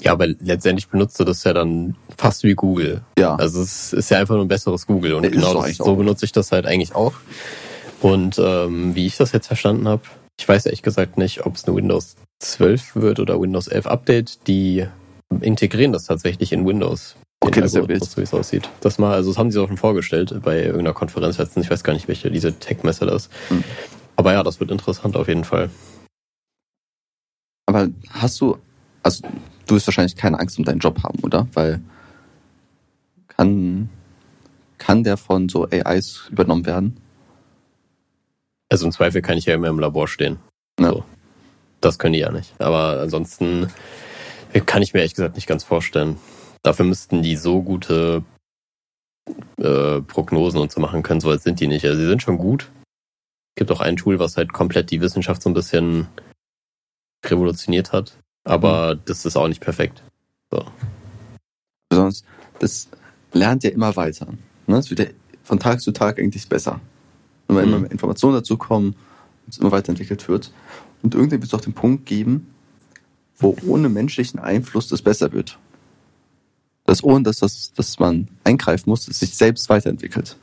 [0.00, 3.02] Ja, aber letztendlich benutzt du das ja dann fast wie Google.
[3.18, 3.36] Ja.
[3.36, 5.96] Also es ist ja einfach nur ein besseres Google und ist es genau das, so
[5.96, 7.14] benutze ich das halt eigentlich auch.
[8.00, 10.02] Und ähm, wie ich das jetzt verstanden habe,
[10.40, 14.46] ich weiß ehrlich gesagt nicht, ob es eine Windows 12 wird oder Windows 11 Update,
[14.48, 14.86] die
[15.40, 17.16] integrieren das tatsächlich in Windows.
[17.44, 18.70] Okay, das ist ja Algorithmus, so wie es aussieht.
[18.80, 21.82] Das mal, also das haben sie auch schon vorgestellt bei irgendeiner Konferenz letztens, ich weiß
[21.82, 23.28] gar nicht, welche diese Tech-Messe das.
[23.48, 23.64] Hm.
[24.14, 25.68] Aber ja, das wird interessant auf jeden Fall.
[27.66, 28.58] Aber hast du,
[29.02, 29.26] also
[29.66, 31.48] du wirst wahrscheinlich keine Angst um deinen Job haben, oder?
[31.52, 31.80] Weil
[33.26, 33.88] kann,
[34.78, 36.96] kann der von so AIs übernommen werden?
[38.68, 40.38] Also im Zweifel kann ich ja immer im Labor stehen.
[40.78, 40.90] Ja.
[40.90, 41.04] So.
[41.80, 42.54] Das können die ja nicht.
[42.60, 43.66] Aber ansonsten
[44.66, 46.18] kann ich mir ehrlich gesagt nicht ganz vorstellen.
[46.62, 48.22] Dafür müssten die so gute
[49.58, 51.84] äh, Prognosen und so machen können, so als sind die nicht.
[51.84, 52.70] Also sie sind schon gut.
[53.54, 56.06] Es gibt auch ein Tool, was halt komplett die Wissenschaft so ein bisschen
[57.24, 58.16] revolutioniert hat.
[58.44, 60.02] Aber das ist auch nicht perfekt.
[61.88, 62.24] Besonders,
[62.58, 62.88] das
[63.32, 64.26] lernt ja immer weiter.
[64.66, 64.78] Ne?
[64.78, 65.06] Es wird ja
[65.44, 66.80] von Tag zu Tag eigentlich besser.
[67.48, 67.62] Wenn Mhm.
[67.62, 68.94] immer mehr Informationen dazu kommen
[69.46, 70.52] und es immer weiterentwickelt wird.
[71.02, 72.52] Und irgendwann wird es auch den Punkt geben,
[73.36, 75.58] wo ohne menschlichen Einfluss das besser wird.
[76.92, 80.36] Dass ohne dass, das, dass man eingreifen muss, es sich selbst weiterentwickelt.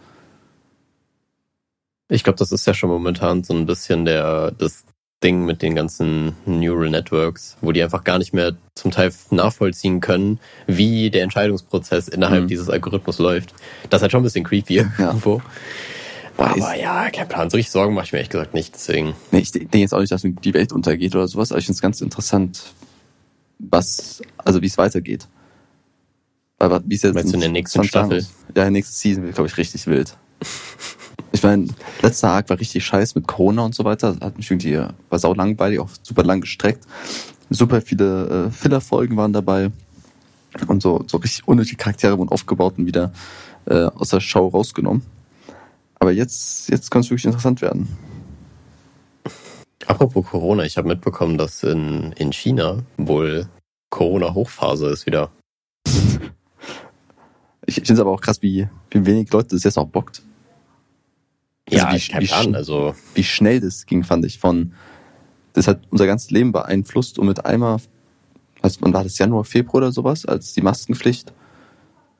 [2.10, 4.84] Ich glaube, das ist ja schon momentan so ein bisschen der, das
[5.24, 10.00] Ding mit den ganzen Neural Networks, wo die einfach gar nicht mehr zum Teil nachvollziehen
[10.02, 12.48] können, wie der Entscheidungsprozess innerhalb Mhm.
[12.48, 13.54] dieses Algorithmus läuft.
[13.92, 14.86] Das ist halt schon ein bisschen creepy Ja.
[14.98, 15.44] irgendwo.
[16.36, 17.52] Aber ja, kein Plan.
[17.52, 18.74] So richtig Sorgen mache ich mir ehrlich gesagt nicht.
[18.74, 19.14] Deswegen.
[19.30, 21.76] Nee, ich denke jetzt auch nicht, dass die Welt untergeht oder sowas, aber ich finde
[21.76, 22.74] es ganz interessant,
[23.60, 25.28] was, also wie es weitergeht.
[26.60, 28.18] Weil, wa- wie es jetzt Meinst du in der nächsten 20 Jahren Staffel?
[28.20, 28.32] ist.
[28.56, 30.16] Ja, nächste Season wird, glaube ich, richtig wild.
[31.32, 31.68] Ich meine,
[32.02, 34.16] letzter Arc war richtig scheiß mit Corona und so weiter.
[34.20, 36.86] Hat mich irgendwie, äh, war sau langweilig, auch super lang gestreckt.
[37.52, 39.70] Super viele äh, Filler-Folgen waren dabei.
[40.68, 43.14] Und so, so richtig unnötige Charaktere wurden aufgebaut und wieder
[43.68, 45.04] äh, aus der Show rausgenommen.
[46.00, 47.88] Aber jetzt, jetzt kann es wirklich interessant werden.
[49.86, 53.48] Apropos Corona, ich habe mitbekommen, dass in, in China wohl
[53.92, 55.30] Corona-Hochphase ist wieder.
[57.70, 60.22] Ich, finde es aber auch krass, wie, wie wenig Leute das jetzt auch bockt.
[61.72, 64.40] Also ja, wie- ich wie sch- Also Wie schnell das ging, fand ich.
[64.40, 64.74] Von,
[65.54, 67.78] das hat unser ganzes Leben beeinflusst und mit einmal,
[68.62, 71.32] also man war das Januar, Februar oder sowas, als die Maskenpflicht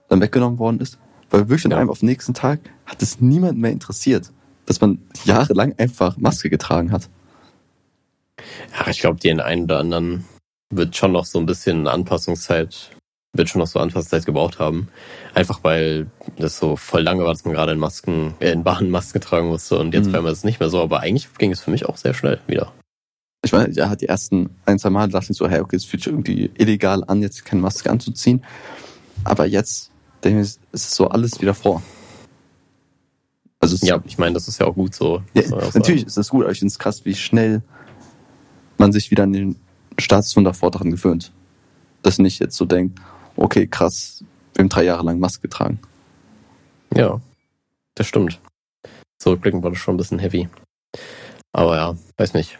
[0.08, 0.98] dann weggenommen worden ist.
[1.32, 1.78] Weil wirklich von Ja.
[1.78, 4.32] einem auf den nächsten Tag hat es niemand mehr interessiert,
[4.66, 7.10] dass man jahrelang einfach Maske getragen hat.
[8.78, 10.26] Ja, ich glaube, den einen oder anderen
[10.70, 12.92] wird schon noch so ein bisschen Anpassungszeit,
[13.34, 14.88] wird schon noch so Anpassungszeit gebraucht haben.
[15.36, 18.90] Einfach weil das so voll lange war, dass man gerade in Masken, äh, in Bahnen
[18.90, 20.14] Masken tragen musste und jetzt Mhm.
[20.14, 20.82] war es nicht mehr so.
[20.82, 22.72] Aber eigentlich ging es für mich auch sehr schnell wieder.
[23.46, 26.04] Ich meine, ja, die ersten ein, zwei Mal dachte ich so, hey, okay, es fühlt
[26.04, 28.44] sich irgendwie illegal an, jetzt keine Maske anzuziehen.
[29.24, 29.92] Aber jetzt
[30.24, 31.82] denke ich, es ist so alles wieder vor.
[33.62, 35.22] Also Ja, ich meine, das ist ja auch gut so.
[35.34, 37.62] Ja, auch natürlich ist das gut, aber ich finde es krass, wie schnell
[38.78, 39.56] man sich wieder an den
[39.98, 41.32] Status von davor daran gewöhnt.
[42.02, 43.00] Dass nicht jetzt so denkt,
[43.40, 44.24] okay, krass,
[44.54, 45.80] wir haben drei Jahre lang Maske getragen.
[46.96, 47.20] Ja,
[47.96, 48.40] das stimmt.
[49.20, 50.50] Zurückblickend war das schon ein bisschen heavy.
[51.54, 52.58] Aber ja, weiß nicht.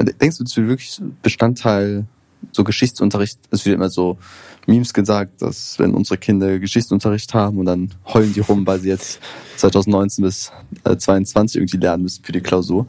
[0.00, 2.06] Denkst du, das wird wirklich Bestandteil
[2.52, 3.40] so Geschichtsunterricht?
[3.50, 4.18] Es wird immer so
[4.66, 8.88] Memes gesagt, dass wenn unsere Kinder Geschichtsunterricht haben und dann heulen die rum, weil sie
[8.88, 9.20] jetzt
[9.56, 10.52] 2019 bis
[10.84, 12.86] äh, 22 irgendwie lernen müssen für die Klausur.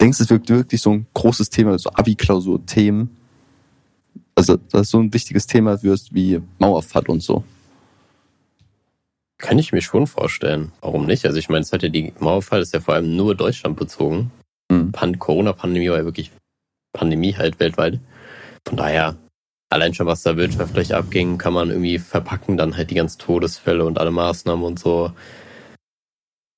[0.00, 3.19] Denkst du, es wird wirklich so ein großes Thema, so Abi-Klausur-Themen?
[4.40, 7.44] Also, dass so ein wichtiges Thema wird wie Mauerfall und so.
[9.36, 10.72] Kann ich mir schon vorstellen.
[10.80, 11.26] Warum nicht?
[11.26, 14.30] Also ich meine, es hat ja die Mauerfall ist ja vor allem nur Deutschland bezogen.
[14.70, 14.92] Mhm.
[14.92, 16.30] Pan Corona-Pandemie war ja wirklich
[16.94, 18.00] Pandemie halt weltweit.
[18.66, 19.16] Von daher,
[19.68, 23.84] allein schon was da wirtschaftlich abging, kann man irgendwie verpacken, dann halt die ganzen Todesfälle
[23.84, 25.12] und alle Maßnahmen und so.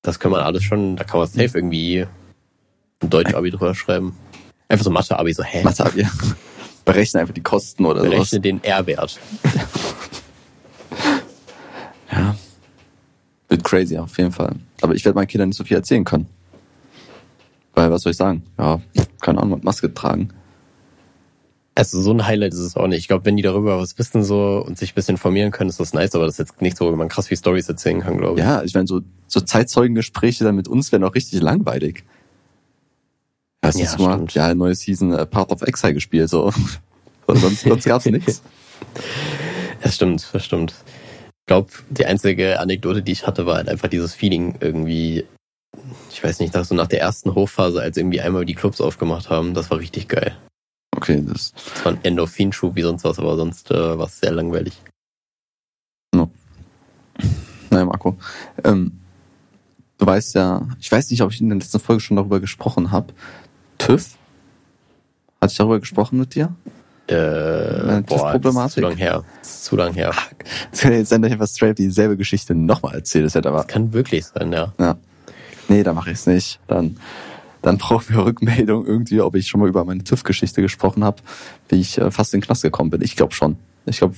[0.03, 2.05] Das kann man alles schon, da kann man safe irgendwie
[3.01, 4.15] ein Deutsch-Abi drüber schreiben.
[4.69, 5.63] Einfach so Mathe-Abi, so, hä?
[5.63, 6.09] Mathe, ja.
[6.85, 8.11] Berechne einfach die Kosten oder sowas.
[8.11, 9.19] Berechne den R-Wert.
[12.11, 12.35] Ja.
[13.49, 14.55] Wird crazy auf jeden Fall.
[14.81, 16.27] Aber ich werde meinen Kindern nicht so viel erzählen können.
[17.73, 18.43] Weil, was soll ich sagen?
[18.57, 18.81] Ja,
[19.21, 20.29] keine Ahnung, mit Maske tragen.
[21.75, 22.99] Also so ein Highlight ist es auch nicht.
[22.99, 25.79] Ich glaube, wenn die darüber was wissen so und sich ein bisschen informieren können, ist
[25.79, 28.19] das nice, aber das ist jetzt nicht so, wo man krass viel Stories erzählen kann,
[28.19, 28.45] glaube ich.
[28.45, 32.03] Ja, ich meine, so, so Zeitzeugengespräche dann mit uns wären auch richtig langweilig.
[33.63, 34.33] Hast du Ja, jetzt mal, stimmt.
[34.35, 36.51] ja, neue Season äh, Path of Exile gespielt, so.
[37.25, 38.41] Und sonst, sonst gab's nichts.
[39.81, 40.73] Das stimmt, das stimmt.
[41.41, 45.25] Ich glaube, die einzige Anekdote, die ich hatte, war halt einfach dieses Feeling irgendwie,
[46.11, 49.29] ich weiß nicht, nach, so nach der ersten Hochphase, als irgendwie einmal die Clubs aufgemacht
[49.29, 50.35] haben, das war richtig geil.
[50.95, 54.31] Okay, das, Das war ein Endorphinschub wie sonst was, aber sonst äh, war es sehr
[54.31, 54.73] langweilig.
[57.69, 58.15] naja, Marco.
[58.63, 58.99] Ähm,
[59.97, 62.91] du weißt ja, ich weiß nicht, ob ich in der letzten Folge schon darüber gesprochen
[62.91, 63.13] habe.
[63.85, 64.05] TÜV?
[65.41, 66.53] Hatte ich darüber gesprochen mit dir?
[67.07, 68.73] Äh, Meine boah, das ist TÜV-Problematik?
[68.73, 69.23] zu lang her.
[69.41, 70.13] Das zu lang her.
[70.71, 73.25] Das kann jetzt sein, dass ich einfach straight dieselbe Geschichte nochmal erzähle.
[73.25, 74.73] Das hätte aber, Kann wirklich sein, ja.
[74.79, 74.95] ja.
[75.67, 76.59] Nee, da mache ich es nicht.
[76.67, 76.97] Dann,
[77.61, 81.21] dann brauchen wir Rückmeldung irgendwie, ob ich schon mal über meine TÜV-Geschichte gesprochen habe,
[81.69, 83.01] wie ich äh, fast in den Knast gekommen bin.
[83.01, 83.57] Ich glaube schon.
[83.85, 84.15] Ich glaube,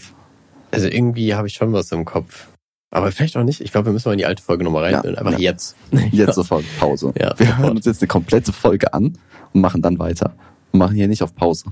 [0.72, 2.48] Also irgendwie habe ich schon was im Kopf.
[2.96, 3.60] Aber vielleicht auch nicht.
[3.60, 4.94] Ich glaube, wir müssen mal in die alte Folge nochmal rein.
[4.94, 5.38] Ja, Einfach ja.
[5.40, 5.76] jetzt.
[6.12, 7.14] Jetzt sofort Pause.
[7.20, 9.18] Ja, wir hören uns jetzt eine komplette Folge an
[9.54, 10.34] und machen dann weiter.
[10.72, 11.66] Und machen hier nicht auf Pause.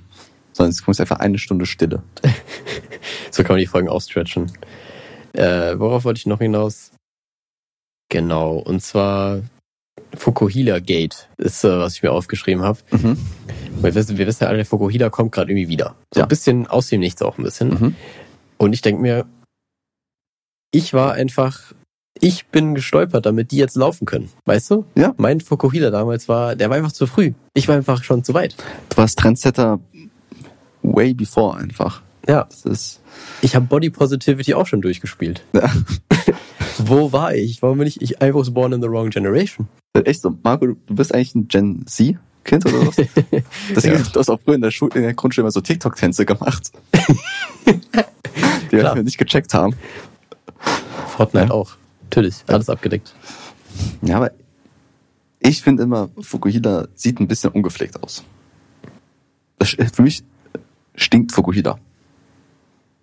[0.51, 2.03] Sondern es kommt einfach eine Stunde Stille.
[3.31, 4.51] So kann man die Folgen ausstretchen.
[5.33, 6.91] Äh, worauf wollte ich noch hinaus?
[8.09, 9.41] Genau, und zwar
[10.15, 12.77] Fukuhila Gate ist, äh, was ich mir aufgeschrieben habe.
[12.91, 13.17] Mhm.
[13.81, 15.95] Wir wissen, wir wissen ja alle, der Fukuhila kommt gerade irgendwie wieder.
[16.13, 16.25] So Ja.
[16.25, 17.69] ein bisschen aus dem Nichts auch ein bisschen.
[17.69, 17.95] Mhm.
[18.57, 19.25] Und ich denke mir,
[20.73, 21.59] ich war einfach,
[22.19, 24.29] ich bin gestolpert, damit die jetzt laufen können.
[24.45, 24.85] Weißt du?
[24.95, 25.13] Ja.
[25.17, 27.33] Mein Fukuhila damals war, der war einfach zu früh.
[27.53, 28.55] Ich war einfach schon zu weit.
[28.89, 29.79] Du warst Trendsetter
[30.81, 32.01] way before einfach.
[32.27, 32.45] Ja.
[32.49, 33.01] Das ist,
[33.41, 35.43] Ich habe Body Positivity auch schon durchgespielt.
[35.53, 35.71] ja.
[36.79, 37.61] Wo war ich?
[37.61, 38.01] Warum bin ich?
[38.01, 39.67] Ich I was born in the wrong generation.
[39.93, 40.35] echt so.
[40.43, 42.95] Marco, du bist eigentlich ein Gen Z-Kind oder was?
[43.75, 44.01] Deswegen, Ja.
[44.11, 46.71] du hast auch früher in der, Schule, in der Grundschule immer so TikTok-Tänze gemacht.
[48.71, 49.75] die wir nicht gecheckt haben.
[51.15, 51.51] Fortnite Ja.
[51.51, 51.71] auch.
[52.03, 53.13] Natürlich, alles abgedeckt.
[54.01, 54.31] Ja, aber
[55.39, 58.23] ich finde immer, Fukuhila sieht ein bisschen ungepflegt aus.
[59.59, 60.23] Das, für mich
[60.95, 61.77] stinkt Fukuhila.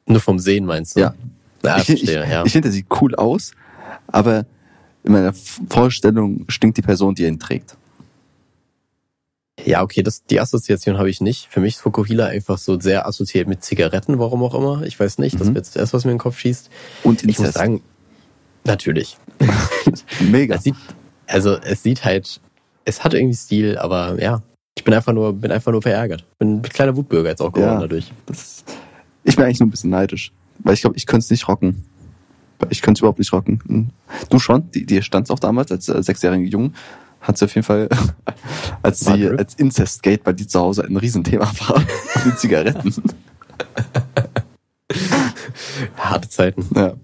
[0.07, 1.01] Nur vom Sehen meinst du?
[1.01, 1.15] Ja.
[1.63, 2.45] Ja, ich ich, ja.
[2.45, 3.53] ich finde, er sieht cool aus,
[4.07, 4.47] aber
[5.05, 5.35] in meiner
[5.69, 7.77] Vorstellung stinkt die Person, die ihn trägt.
[9.67, 11.49] ja, okay, das, die Assoziation habe ich nicht.
[11.51, 14.83] Für mich ist Fukuhila einfach so sehr assoziiert mit Zigaretten, warum auch immer.
[14.87, 15.53] Ich weiß nicht, das Mhm.
[15.53, 16.71] ist jetzt das erste, was mir in den Kopf schießt.
[17.03, 17.59] Und Ich muss Inzest.
[17.59, 17.83] sagen,
[18.65, 19.17] natürlich.
[20.21, 20.57] Mega.
[20.57, 20.75] Es sieht,
[21.27, 22.41] also es sieht halt,
[22.85, 24.43] es hat irgendwie Stil, aber ja,
[24.77, 26.25] ich bin einfach nur, bin einfach nur verärgert.
[26.39, 27.81] Bin ein kleiner Wutbürger jetzt auch geworden Ja.
[27.81, 28.13] dadurch.
[28.27, 28.65] Das,
[29.25, 30.33] ich bin eigentlich nur ein bisschen neidisch.
[30.61, 31.85] Weil ich glaube, ich könnte es nicht rocken.
[32.69, 33.63] Ich könnte es überhaupt nicht rocken.
[33.67, 33.89] Hm.
[34.29, 34.71] Du schon?
[34.73, 36.75] Die, dir stand's auch damals als äh, sechsjährige Jung.
[37.23, 37.89] Hat sie auf jeden Fall,
[38.83, 41.83] als sie als Incest-Gate bei dir zu Hause ein Riesenthema war.
[42.25, 42.95] Die Zigaretten.
[45.97, 46.67] Harte Zeiten.
[46.75, 46.95] ja.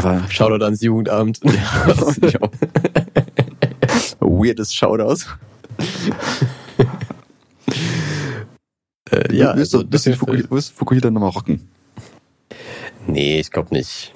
[0.00, 1.40] Aber Shoutout ans Jugendamt.
[1.44, 2.40] ja.
[4.20, 5.26] weirdes Shoutout.
[9.10, 11.68] äh, ja, also, du, Fukuhila, wirst du Fukuhila nochmal rocken?
[13.06, 14.14] Nee, ich glaube nicht.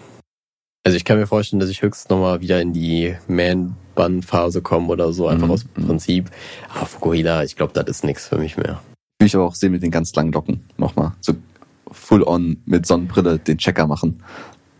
[0.85, 5.13] Also ich kann mir vorstellen, dass ich höchstens nochmal wieder in die Man-Bun-Phase komme oder
[5.13, 5.87] so, einfach Mhm, aus mhm.
[5.87, 6.31] Prinzip.
[6.75, 8.81] Aber Fukuhila, ich glaube, das ist nichts für mich mehr.
[9.19, 10.65] Will ich aber auch sehen mit den ganz langen Locken.
[10.77, 11.13] Nochmal.
[11.21, 11.35] So
[11.91, 14.23] full on mit Sonnenbrille den Checker machen.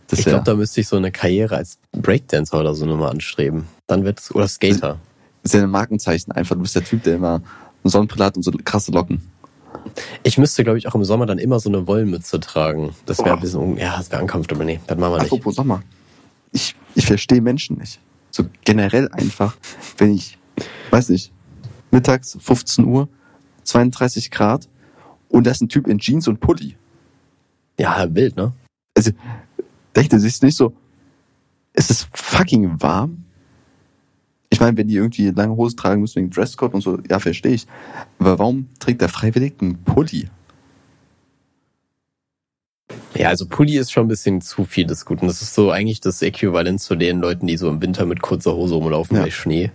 [0.07, 3.65] Das ich glaube, da müsste ich so eine Karriere als Breakdancer oder so nochmal anstreben.
[3.87, 4.99] Dann wird's, oder Skater.
[5.41, 6.55] Das ist ja ein Markenzeichen einfach.
[6.55, 7.41] Du bist der Typ, der immer
[7.83, 9.21] eine Sonnenbrille hat und so krasse Locken.
[10.23, 12.95] Ich müsste, glaube ich, auch im Sommer dann immer so eine Wollmütze tragen.
[13.05, 13.33] Das wäre Oh.
[13.33, 14.65] ein bisschen, ja, das wäre uncomfortable.
[14.65, 15.25] Nee, das machen wir nicht.
[15.31, 15.83] Apropos Sommer.
[16.51, 17.99] Ich, ich verstehe Menschen nicht.
[18.31, 19.55] So generell einfach,
[19.97, 20.37] wenn ich,
[20.91, 21.31] weiß nicht,
[21.91, 23.07] mittags 15 Uhr,
[23.63, 24.67] 32 Grad
[25.29, 26.75] und da ist ein Typ in Jeans und Pulli.
[27.79, 28.53] Ja, wild, ne?
[28.97, 29.17] Denkt
[29.95, 30.73] er sich nicht so,
[31.73, 33.23] es ist fucking warm?
[34.49, 37.53] Ich meine, wenn die irgendwie lange Hose tragen müssen wegen Dresscode und so, ja, verstehe
[37.53, 37.67] ich.
[38.19, 40.29] Aber warum trägt der freiwillig einen Pulli?
[43.15, 45.27] Ja, also Pulli ist schon ein bisschen zu viel des Guten.
[45.27, 48.53] Das ist so eigentlich das Äquivalent zu den Leuten, die so im Winter mit kurzer
[48.53, 49.23] Hose rumlaufen Ja.
[49.23, 49.71] bei Schnee.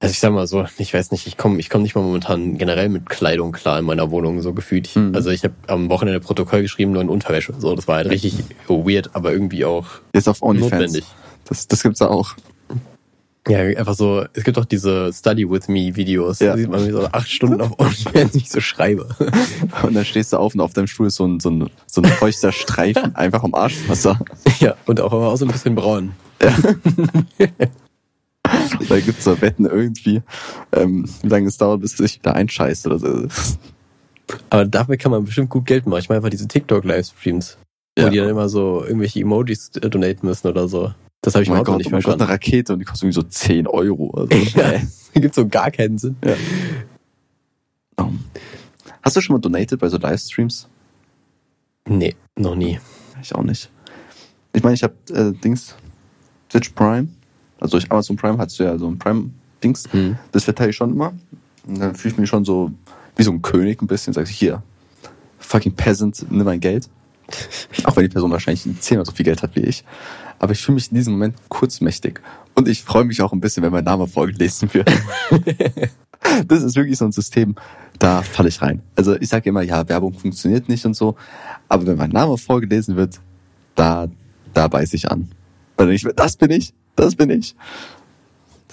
[0.00, 2.56] Also ich sag mal so, ich weiß nicht, ich komme ich komm nicht mal momentan
[2.56, 4.94] generell mit Kleidung klar in meiner Wohnung, so gefühlt.
[4.94, 5.12] Mhm.
[5.14, 7.52] Also ich habe am Wochenende Protokoll geschrieben, nur in Unterwäsche.
[7.58, 10.70] So, das war halt richtig weird, aber irgendwie auch Jetzt auf OnlyFans.
[10.72, 11.04] notwendig.
[11.46, 12.34] Das, das gibt's da auch.
[13.48, 16.38] Ja, einfach so, es gibt auch diese Study with me Videos.
[16.38, 16.52] Ja.
[16.52, 19.08] Da sieht man wie so acht Stunden auf OnlyFans ich so schreibe.
[19.82, 22.02] Und dann stehst du auf und auf deinem Stuhl ist so ein, so ein, so
[22.02, 24.20] ein feuchter Streifen einfach am Arschwasser.
[24.60, 26.12] ja, und auch, aber auch so ein bisschen braun.
[28.88, 30.22] Da gibt's so Wetten irgendwie,
[30.72, 33.28] ähm, wie lange es dauert, bis sich da einscheißt oder so.
[34.50, 36.00] Aber dafür kann man bestimmt gut Geld machen.
[36.00, 37.58] Ich meine einfach diese TikTok-Livestreams,
[37.96, 38.10] wo Ja.
[38.10, 40.92] die dann immer so irgendwelche Emojis donaten müssen oder so.
[41.22, 42.30] Das habe ich oh mein Gott, nicht oh mein Gott, eine verstanden.
[42.32, 44.10] Rakete und die kostet irgendwie so 10 Euro.
[44.10, 44.28] Also,
[44.58, 44.80] Ja,
[45.14, 46.16] gibt so gar keinen Sinn.
[47.96, 48.10] Oh.
[49.02, 50.68] Hast du schon mal donated bei so Livestreams?
[51.88, 52.78] Nee, noch nie.
[53.22, 53.70] Ich auch nicht.
[54.52, 55.74] Ich meine, ich habe äh, Dings,
[56.50, 57.08] Twitch Prime,
[57.60, 60.16] also durch Amazon Prime hast du ja so ein Prime-Dings, Hm.
[60.32, 61.12] das verteile ich schon immer.
[61.66, 62.72] Und dann fühle ich mich schon so
[63.16, 64.62] wie so ein König ein bisschen, sag ich, hier,
[65.38, 66.88] fucking Peasant, nimm mein Geld.
[67.84, 69.84] Auch wenn die Person wahrscheinlich zehnmal so viel Geld hat wie ich.
[70.38, 72.20] Aber ich fühle mich in diesem Moment kurzmächtig.
[72.54, 74.90] Und ich freue mich auch ein bisschen, wenn mein Name vorgelesen wird.
[76.46, 77.54] das ist wirklich so ein System,
[77.98, 78.82] da falle ich rein.
[78.96, 81.16] Also ich sage immer, ja, Werbung funktioniert nicht und so.
[81.68, 83.20] Aber wenn mein Name vorgelesen wird,
[83.74, 84.08] da,
[84.54, 85.30] da beiß ich an.
[85.76, 87.54] Weil ich, das bin ich, das bin ich.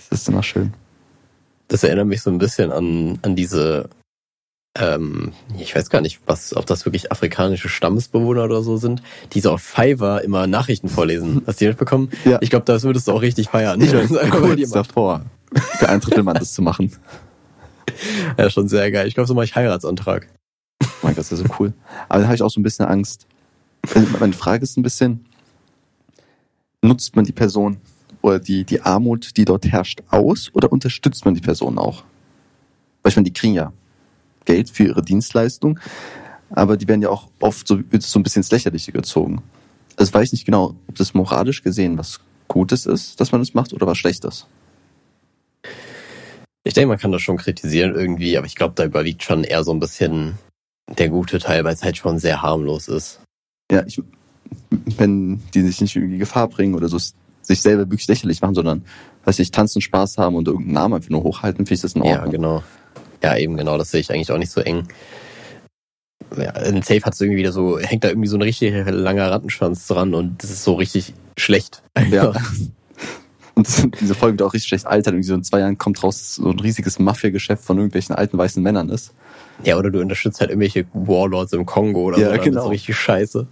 [0.09, 0.73] Das ist immer schön.
[1.67, 3.89] Das erinnert mich so ein bisschen an, an diese
[4.77, 9.01] ähm, ich weiß gar nicht, was, ob das wirklich afrikanische Stammesbewohner oder so sind,
[9.33, 11.43] die so auf Fiverr immer Nachrichten vorlesen.
[11.47, 12.09] Hast du die mitbekommen?
[12.25, 12.39] Ja.
[12.41, 13.79] Ich glaube, das würdest du auch richtig feiern.
[13.81, 13.91] Ich
[14.31, 15.21] kurz davor,
[15.79, 16.91] für ein Drittel Mann das zu machen.
[18.37, 19.07] ja, schon sehr geil.
[19.07, 20.27] Ich glaube, so mache ich Heiratsantrag.
[20.83, 21.73] Oh mein Gott, das ist ja so cool.
[22.09, 23.27] Aber da habe ich auch so ein bisschen Angst.
[23.93, 25.25] Also Meine Frage ist ein bisschen,
[26.81, 27.77] nutzt man die Person
[28.25, 32.03] oder die, die Armut, die dort herrscht, aus oder unterstützt man die Person auch?
[33.03, 33.71] Weil ich meine, die kriegen ja
[34.45, 35.79] Geld für ihre Dienstleistung,
[36.49, 39.43] aber die werden ja auch oft so, wird so ein bisschen ins Lächerliche gezogen.
[39.95, 43.53] Also weiß ich nicht genau, ob das moralisch gesehen was Gutes ist, dass man das
[43.53, 44.47] macht oder was Schlechtes.
[46.63, 49.63] Ich denke, man kann das schon kritisieren irgendwie, aber ich glaube, da überwiegt schon eher
[49.63, 50.39] so ein bisschen
[50.97, 53.19] der gute Teil, weil es halt schon sehr harmlos ist.
[53.71, 54.01] Ja, ich,
[54.97, 56.97] wenn die sich nicht irgendwie Gefahr bringen oder so
[57.47, 58.83] sich selber wirklich lächerlich machen, sondern,
[59.25, 62.03] weiß ich, tanzen, Spaß haben und irgendeinen Namen einfach nur hochhalten, finde ich das in
[62.03, 62.31] Ja, Ordnung.
[62.31, 62.63] genau.
[63.23, 64.87] Ja, eben genau, das sehe ich eigentlich auch nicht so eng.
[66.37, 69.29] Ja, in Safe hat es irgendwie wieder so, hängt da irgendwie so ein richtig langer
[69.31, 71.81] Rattenschwanz dran und das ist so richtig schlecht.
[72.11, 72.33] Ja.
[73.55, 75.13] Und das- diese Folge wird auch richtig schlecht altert.
[75.13, 78.61] Irgendwie so in zwei Jahren kommt raus, so ein riesiges Mafia-Geschäft von irgendwelchen alten weißen
[78.61, 79.13] Männern ist.
[79.63, 82.41] Ja, oder du unterstützt halt irgendwelche Warlords im Kongo oder Ja, so.
[82.41, 82.57] genau.
[82.59, 83.47] ist so richtig scheiße.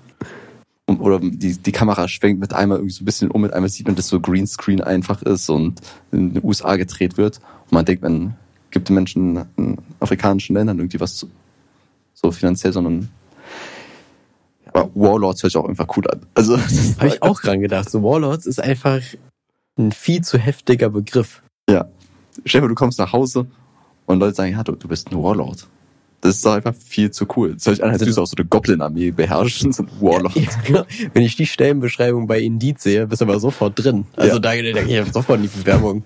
[0.86, 3.70] Und, oder die, die Kamera schwenkt mit einmal irgendwie so ein bisschen um, mit einmal
[3.70, 5.80] sieht man, dass so Greenscreen einfach ist und
[6.12, 7.38] in den USA gedreht wird.
[7.66, 8.36] Und man denkt, man
[8.72, 11.30] gibt den Menschen in afrikanischen Ländern irgendwie was zu,
[12.14, 13.10] so finanziell, sondern
[14.74, 16.22] aber Warlords hört sich auch einfach cool an.
[16.34, 17.90] Also, Habe ich auch dran gedacht.
[17.90, 19.02] So Warlords ist einfach
[19.78, 21.42] ein viel zu heftiger Begriff.
[21.70, 21.86] Ja.
[22.46, 23.48] Stell dir du kommst nach Hause
[24.06, 25.68] und Leute sagen, ja, du, du bist ein Warlord.
[26.24, 27.50] Das ist doch einfach viel zu cool.
[27.50, 30.34] Hört sich an, als Also du auch so eine Goblin-Armee beherrschen, so ein Warlord.
[30.38, 30.86] Ja, genau.
[31.14, 34.06] Wenn ich die Stellenbeschreibung bei Indeed sehe, bist du aber sofort drin.
[34.16, 34.40] Also Ja.
[34.40, 36.06] da, da ich sofort in die Bewerbung.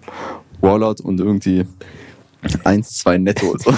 [0.59, 1.65] Warlord und irgendwie
[2.63, 3.55] eins, zwei netto.
[3.59, 3.71] So.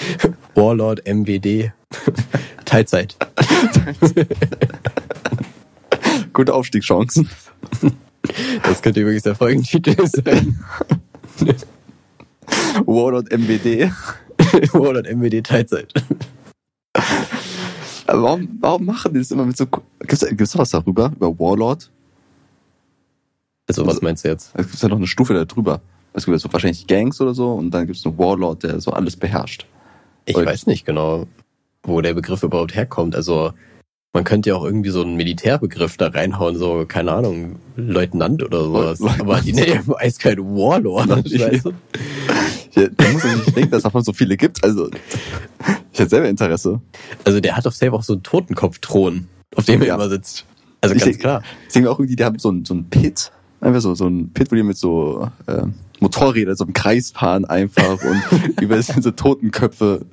[0.56, 1.70] Warlord, MWD,
[2.64, 3.16] Teilzeit.
[6.32, 7.30] Gute Aufstiegschancen.
[8.64, 10.58] Das könnte übrigens der Folgentitel sein.
[12.86, 13.90] Warlord MWD.
[14.72, 15.92] Warlord, MWD, Teilzeit.
[18.06, 19.66] Aber warum, warum machen die das immer mit so...
[19.66, 21.12] Gibt's, gibt's da was darüber?
[21.16, 21.90] Über Warlord?
[23.68, 24.52] Also was meinst du jetzt?
[24.54, 25.80] Es gibt ja noch eine Stufe da drüber.
[26.12, 28.92] Es gibt ja so wahrscheinlich Gangs oder so und dann gibt's einen Warlord, der so
[28.92, 29.66] alles beherrscht.
[30.24, 31.26] Ich Oder- weiß nicht genau,
[31.82, 33.16] wo der Begriff überhaupt herkommt.
[33.16, 33.52] Also
[34.16, 38.64] man könnte ja auch irgendwie so einen Militärbegriff da reinhauen, so, keine Ahnung, Leutnant oder
[38.64, 38.98] sowas.
[38.98, 39.20] Leutnant.
[39.20, 41.06] Aber die nehmen eiskalt Warlord.
[41.08, 41.34] Muss
[43.24, 44.64] man nicht denken, dass es davon so viele gibt.
[44.64, 44.88] Also,
[45.92, 46.80] ich hätte selber Interesse.
[47.24, 49.94] Also der hat auf selber auch so einen Totenkopfthron, auf dem er Ja.
[49.96, 50.44] immer sitzt.
[50.80, 51.42] Also Ich ganz denk- klar.
[51.66, 54.30] Ich denke auch irgendwie, die haben so ein, so ein Pit, einfach so, so ein
[54.32, 55.62] Pit, wo die mit so äh,
[56.00, 60.04] Motorrädern so im Kreis fahren einfach und über sind so Totenköpfe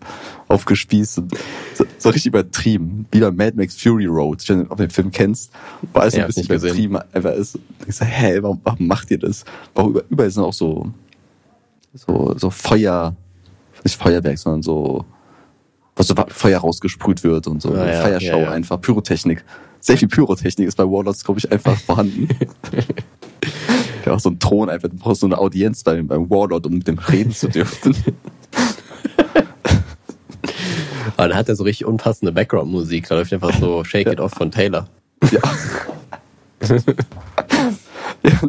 [0.47, 1.38] aufgespießt und
[1.73, 3.05] so, so richtig übertrieben.
[3.11, 5.51] Wie bei Mad Max Fury Road, ob du den Film kennst,
[5.93, 7.59] wo alles so Ja, ein bisschen übertrieben einfach ist.
[7.88, 9.43] Ich so, hä, warum, warum macht ihr das?
[9.73, 10.91] Warum über, überall sind auch so,
[11.93, 13.15] so, so Feuer,
[13.84, 15.05] nicht Feuerwerk, sondern so,
[15.95, 17.73] was so Feuer rausgesprüht wird und so.
[17.73, 18.51] Ah, ja, ja, ja.
[18.51, 19.43] einfach, Pyrotechnik.
[19.79, 22.29] Sehr viel Pyrotechnik ist bei Warlords, glaube ich, einfach vorhanden.
[24.14, 26.74] ja, auch so ein Thron einfach, du brauchst so eine Audienz beim, beim Warlord, um
[26.74, 27.95] mit dem reden zu dürfen.
[31.18, 33.07] Aber dann hat er so richtig unpassende Background-Musik.
[33.07, 34.88] Da läuft einfach so Shake It Off von Taylor.
[35.32, 35.39] ja.
[38.24, 38.39] ja.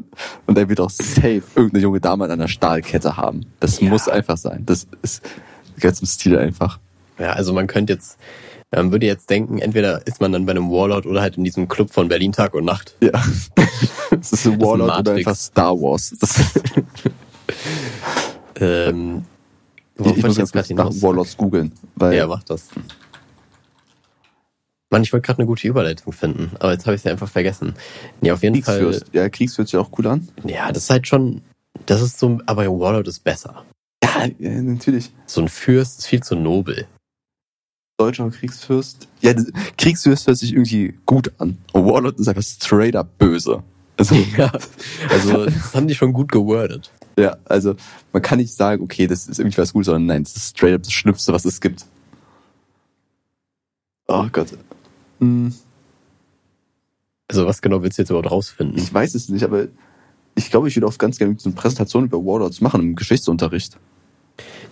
[0.47, 3.47] Und er wird auch safe irgendeine junge Dame an einer Stahlkette haben.
[3.61, 3.89] Das Ja.
[3.89, 4.63] muss einfach sein.
[4.67, 5.23] Das ist
[5.77, 6.79] gehört zum Stil einfach.
[7.19, 8.17] Ja, also man könnte jetzt,
[8.77, 11.69] man würde jetzt denken, entweder ist man dann bei einem Warlord oder halt in diesem
[11.69, 12.97] Club von Berlin Tag und Nacht.
[13.03, 13.13] Ja.
[14.11, 15.19] Das ist ein Warlord oder Matrix.
[15.27, 16.15] einfach Star Wars.
[16.21, 16.39] Das,
[18.61, 19.25] Ähm,
[19.99, 20.91] ich, ich muss jetzt gerade nach?
[20.91, 21.73] Warlords googeln.
[21.97, 22.69] Weil Ja, mach das.
[24.91, 27.75] Mann, ich wollte gerade eine gute Überleitung finden, aber jetzt habe ich sie einfach vergessen.
[28.21, 28.79] Nee, auf jeden Fall.
[28.79, 29.15] Kriegsfürst.
[29.15, 30.29] Ja, Kriegsfürst sich auch cool an.
[30.45, 31.43] Ja, das ist halt schon,
[31.87, 33.65] das ist so, aber Warlord ist besser.
[34.05, 35.11] Ja, ja natürlich.
[35.27, 36.87] So ein Fürst ist viel zu nobel.
[37.97, 39.09] Deutscher Kriegsfürst.
[39.21, 39.33] Ja,
[39.79, 41.59] Kriegsfürst hört sich irgendwie gut an.
[41.73, 43.63] Und Warlord ist einfach straight up böse.
[43.97, 44.51] Also, Ja,
[45.09, 46.91] also das haben die schon gut gewordet.
[47.19, 47.77] ja, also
[48.13, 50.75] man kann nicht sagen, okay, das ist irgendwie was Gutes, sondern nein, das ist straight
[50.75, 51.85] up das Schlimmste, was es gibt.
[54.09, 54.49] Oh Gott.
[55.21, 55.55] Hm,
[57.29, 58.77] Also was genau willst du jetzt überhaupt rausfinden?
[58.77, 59.69] Ich weiß es nicht, aber
[60.35, 63.79] ich glaube, ich würde auch ganz gerne so eine Präsentation über Warlords machen im Geschichtsunterricht.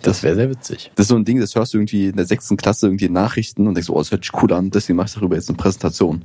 [0.01, 0.91] Das wäre sehr witzig.
[0.95, 3.13] Das ist so ein Ding, das hörst du irgendwie in der sechsten Klasse irgendwie in
[3.13, 5.57] Nachrichten und denkst, oh, das hört sich cool an, deswegen mach ich darüber jetzt eine
[5.57, 6.23] Präsentation.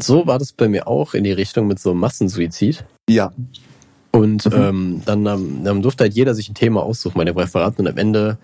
[0.00, 2.84] So war das bei mir auch in die Richtung mit so einem Massensuizid.
[3.08, 3.32] Ja,
[4.10, 4.52] Und Mhm.
[4.54, 5.24] ähm, dann,
[5.64, 8.38] dann durfte halt jeder sich ein Thema aussuchen bei dem Referat und am Ende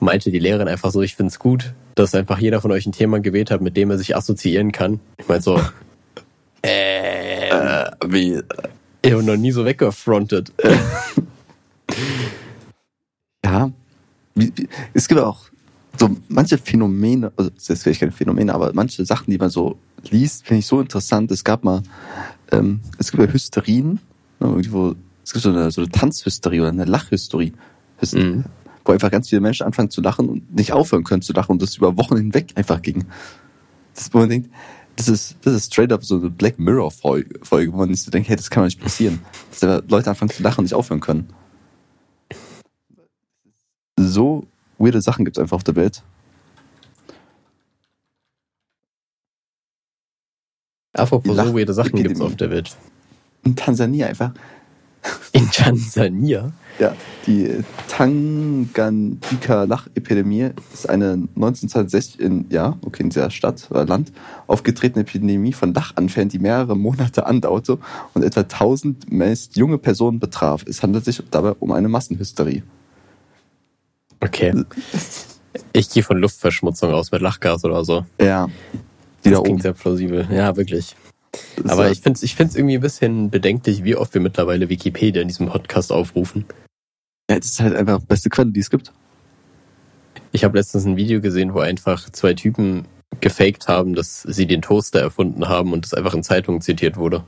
[0.00, 3.20] meinte die Lehrerin einfach so, ich find's gut, dass einfach jeder von euch ein Thema
[3.20, 5.00] gewählt hat, mit dem er sich assoziieren kann.
[5.18, 5.60] Ich meine so,
[6.62, 8.40] äh, Äh, wie,
[9.02, 10.52] ich habe noch nie so weggefrontet.
[13.44, 13.70] ja,
[14.34, 15.46] wie, wie, es gibt auch
[15.98, 19.78] so manche Phänomene, also das ist vielleicht keine Phänomene, aber manche Sachen, die man so
[20.10, 21.30] liest, finde ich so interessant.
[21.30, 21.82] Es gab mal,
[22.50, 24.00] ähm, es gibt ja Hysterien,
[24.40, 27.52] ne, irgendwo, es gibt so eine, so eine Tanzhysterie oder eine Lachhysterie,
[28.00, 28.44] Hys- Mhm.
[28.84, 31.62] wo einfach ganz viele Menschen anfangen zu lachen und nicht aufhören können zu lachen und
[31.62, 33.04] das über Wochen hinweg einfach ging.
[33.94, 34.50] Das, ist, wo man denkt,
[34.96, 38.02] das ist, das ist straight up so eine Black Mirror Folge, Folge wo man sich
[38.02, 39.20] so denkt, hey, das kann doch nicht passieren.
[39.60, 41.28] Dass Leute anfangen zu lachen und nicht aufhören können.
[44.08, 44.44] So
[44.78, 46.02] weirde Sachen gibt's einfach auf der Welt.
[50.94, 52.08] Apropos Lach- so weirde Sachen Epidemie.
[52.08, 52.76] gibt's auf der Welt.
[53.44, 54.32] In Tansania einfach.
[55.32, 56.52] In Tansania?
[56.78, 56.94] Ja,
[57.26, 64.12] die Tanganyika-Lachepidemie ist eine 1960 in, ja, okay, in dieser Stadt oder Land
[64.46, 67.78] aufgetretene Epidemie von Lachanfällen, die mehrere Monate andauerte
[68.14, 70.64] und etwa 1000 meist junge Personen betraf.
[70.68, 72.62] Es handelt sich dabei um eine Massenhysterie.
[74.22, 74.54] Okay.
[75.74, 78.06] Ich gehe von Luftverschmutzung aus mit Lachgas oder so.
[78.20, 78.48] Ja,
[79.22, 79.60] die da Das klingt oben.
[79.60, 80.26] sehr plausibel.
[80.30, 80.96] Ja, wirklich.
[81.56, 84.68] Das Aber ich finde es ich find's irgendwie ein bisschen bedenklich, wie oft wir mittlerweile
[84.70, 86.46] Wikipedia in diesem Podcast aufrufen.
[87.30, 88.92] ja, das ist halt einfach die beste Quelle, die es gibt.
[90.32, 92.86] Ich habe letztens ein Video gesehen, wo einfach zwei Typen
[93.20, 97.24] gefaked haben, dass sie den Toaster erfunden haben und das einfach in Zeitungen zitiert wurde.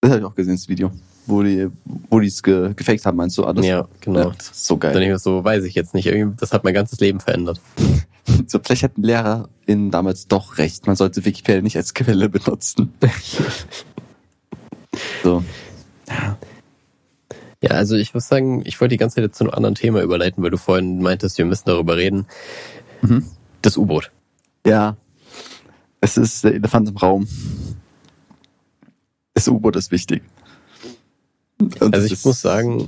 [0.00, 0.92] Das habe ich auch gesehen, das Video.
[1.26, 1.68] Wo die,
[2.08, 3.66] wo die es ge gefaked haben, meinst du alles?
[3.66, 4.20] ja, genau.
[4.20, 5.02] Ja, das ist so Dann geil.
[5.02, 6.06] ich mir so, weiß ich jetzt nicht.
[6.06, 7.60] Irgendwie, das hat mein ganzes Leben verändert.
[8.46, 10.86] So, vielleicht hatten LehrerInnen damals doch recht.
[10.86, 12.92] Man sollte Wikipedia nicht als Quelle benutzen.
[15.22, 15.42] so.
[17.62, 20.02] Ja, also ich muss sagen, ich wollte die ganze Zeit jetzt zu einem anderen Thema
[20.02, 22.26] überleiten, weil du vorhin meintest, wir müssen darüber reden.
[23.00, 23.24] Mhm.
[23.62, 24.12] Das U-Boot.
[24.66, 24.98] Ja.
[26.02, 27.26] Es ist der Elefant im Raum.
[29.38, 30.22] Das U-Boot ist wichtig.
[31.60, 32.86] Und Also ich ist- muss sagen,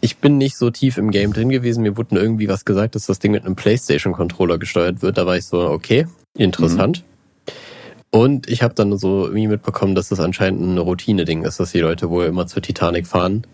[0.00, 1.82] ich bin nicht so tief im Game drin gewesen.
[1.82, 5.18] Mir wurde irgendwie was gesagt, dass das Ding mit einem PlayStation-Controller gesteuert wird.
[5.18, 7.04] Da war ich so, okay, interessant.
[8.10, 11.80] Und ich habe dann so irgendwie mitbekommen, dass das anscheinend ein Routine-Ding ist, dass die
[11.80, 13.46] Leute wohl immer zur Titanic fahren.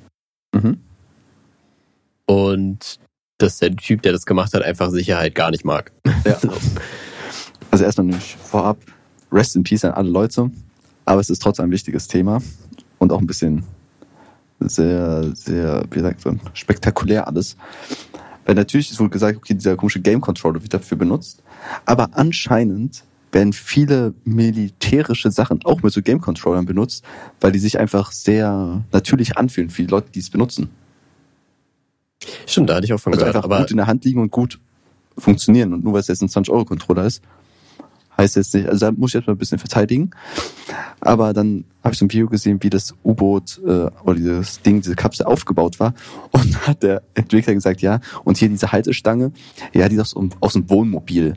[0.54, 0.78] Mhm.
[2.26, 2.98] Und
[3.38, 5.92] dass der Typ, der das gemacht hat, einfach Sicherheit gar nicht mag.
[6.24, 6.38] Ja.
[7.70, 8.78] Also erstmal nämlich vorab,
[9.32, 10.50] Rest in Peace an alle Leute.
[11.06, 12.42] Aber es ist trotzdem ein wichtiges Thema
[12.98, 13.64] und auch ein bisschen
[14.60, 17.56] sehr, sehr, wie sagt man, spektakulär alles.
[18.44, 21.42] Weil natürlich ist wohl gesagt, okay, dieser komische Game Controller wird dafür benutzt.
[21.84, 27.04] Aber anscheinend werden viele militärische Sachen auch mit so Game Controllern benutzt,
[27.40, 30.70] weil die sich einfach sehr natürlich anfühlen für die Leute, die es benutzen.
[32.46, 33.36] Stimmt, da hatte ich auch von Also gehört.
[33.36, 34.58] einfach Aber gut in der Hand liegen und gut
[35.18, 35.72] funktionieren.
[35.74, 37.22] Und nur weil es jetzt ein 20-Euro-Controller ist,
[38.18, 40.10] heißt jetzt nicht, also da muss ich jetzt mal ein bisschen verteidigen.
[41.00, 44.80] Aber dann habe ich so ein Video gesehen, wie das U-Boot äh, oder dieses Ding,
[44.80, 45.94] diese Kapsel aufgebaut war.
[46.32, 49.32] Und hat der Entwickler gesagt, ja, und hier diese Haltestange,
[49.74, 51.36] ja, die ist aus, dem- aus dem Wohnmobil.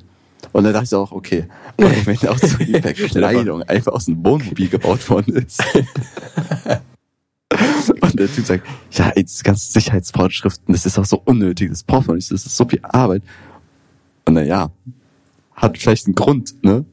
[0.53, 4.69] Und dann dachte ich auch, okay, wenn auch so die Verkleidung einfach aus dem Wohnmobil
[4.69, 5.61] gebaut worden ist.
[8.01, 11.83] Und der Typ sagt, ja, ey, diese ganzen Sicherheitsvorschriften, das ist auch so unnötig, das
[11.83, 13.23] braucht man nicht, das ist so viel Arbeit.
[14.25, 14.69] Und na ja,
[15.59, 16.85] hat vielleicht einen Grund, ne?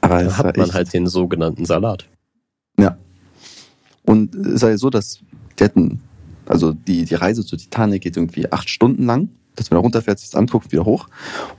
[0.00, 2.08] Aber dann hat man echt- halt den sogenannten Salat.
[2.78, 2.96] ja.
[4.04, 5.20] Und es sei so, dass
[5.58, 6.00] die hatten,
[6.46, 10.18] also die, die Reise zur Titanic geht irgendwie acht Stunden lang, dass man da runterfährt,
[10.18, 11.06] sich das anguckt, wieder hoch.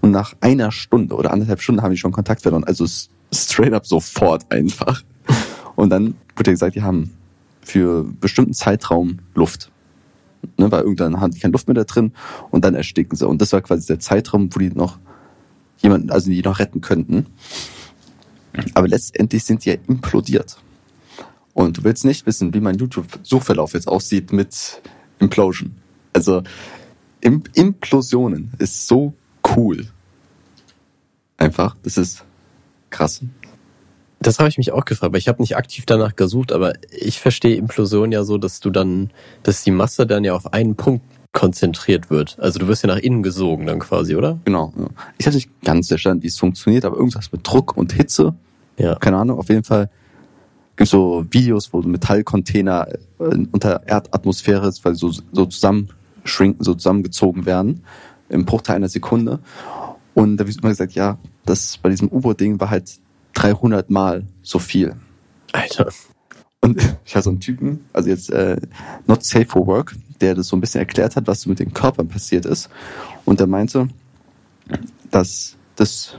[0.02, 2.64] Und nach einer Stunde oder anderthalb Stunden haben die schon Kontakt verloren.
[2.66, 2.86] Also
[3.34, 5.04] straight up sofort einfach.
[5.78, 7.12] Und dann wurde gesagt, die haben
[7.62, 9.72] für bestimmten Zeitraum Luft.
[10.58, 12.12] Ne, weil irgendwann haben die keine Luft mehr da drin
[12.50, 13.28] und dann ersticken sie.
[13.28, 14.98] Und das war quasi der Zeitraum, wo die noch
[15.78, 17.28] jemanden, also die noch retten könnten.
[18.74, 20.58] Aber letztendlich sind die ja implodiert.
[21.54, 24.82] Und du willst nicht wissen, wie mein YouTube-Suchverlauf jetzt aussieht mit
[25.20, 25.76] Implosion.
[26.14, 26.44] Also
[27.22, 29.14] Im Implosionen ist so
[29.56, 29.88] cool.
[31.38, 32.24] Einfach, das ist
[32.90, 33.22] krass.
[34.20, 37.20] Das habe ich mich auch gefragt, aber ich habe nicht aktiv danach gesucht, aber ich
[37.20, 39.10] verstehe Implosion ja so, dass du dann,
[39.42, 41.04] dass die Masse dann ja auf einen Punkt
[41.34, 42.38] konzentriert wird.
[42.40, 44.40] Also du wirst ja nach innen gesogen dann quasi, oder?
[44.46, 44.74] Genau.
[44.78, 44.88] Ja.
[45.18, 48.36] Ich habe nicht ganz verstanden, wie es funktioniert, aber irgendwas mit Druck und Hitze.
[48.78, 48.96] Ja.
[48.96, 49.90] Keine Ahnung, auf jeden Fall
[50.76, 52.88] gibt so Videos, wo Metallcontainer
[53.20, 57.84] äh, unter Erdatmosphäre weil so, so zusammenschrinken, so zusammengezogen werden
[58.30, 59.40] im Bruchteil einer Sekunde.
[60.14, 63.00] Und da wird immer gesagt, ja, das bei diesem U-Boot-Ding war halt
[63.34, 64.96] 300 Mal so viel.
[65.52, 65.90] Alter.
[66.62, 68.58] Und ich hatte so einen Typen, also jetzt äh,
[69.08, 71.74] not safe for work, der das so ein bisschen erklärt hat, was so mit den
[71.74, 72.70] Körpern passiert ist.
[73.26, 73.88] Und er meinte,
[75.10, 76.16] dass das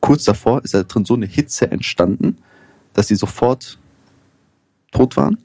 [0.00, 2.38] kurz davor ist da drin so eine Hitze entstanden,
[2.92, 3.78] dass die sofort
[4.92, 5.38] tot waren.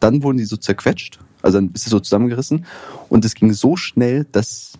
[0.00, 2.64] Dann wurden die so zerquetscht, also dann ist es so zusammengerissen.
[3.08, 4.72] Und es ging so schnell, dass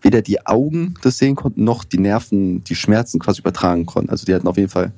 [0.00, 4.10] weder die Augen das sehen konnten, noch die Nerven die Schmerzen quasi übertragen konnten.
[4.10, 4.92] Also die hatten auf jeden Fall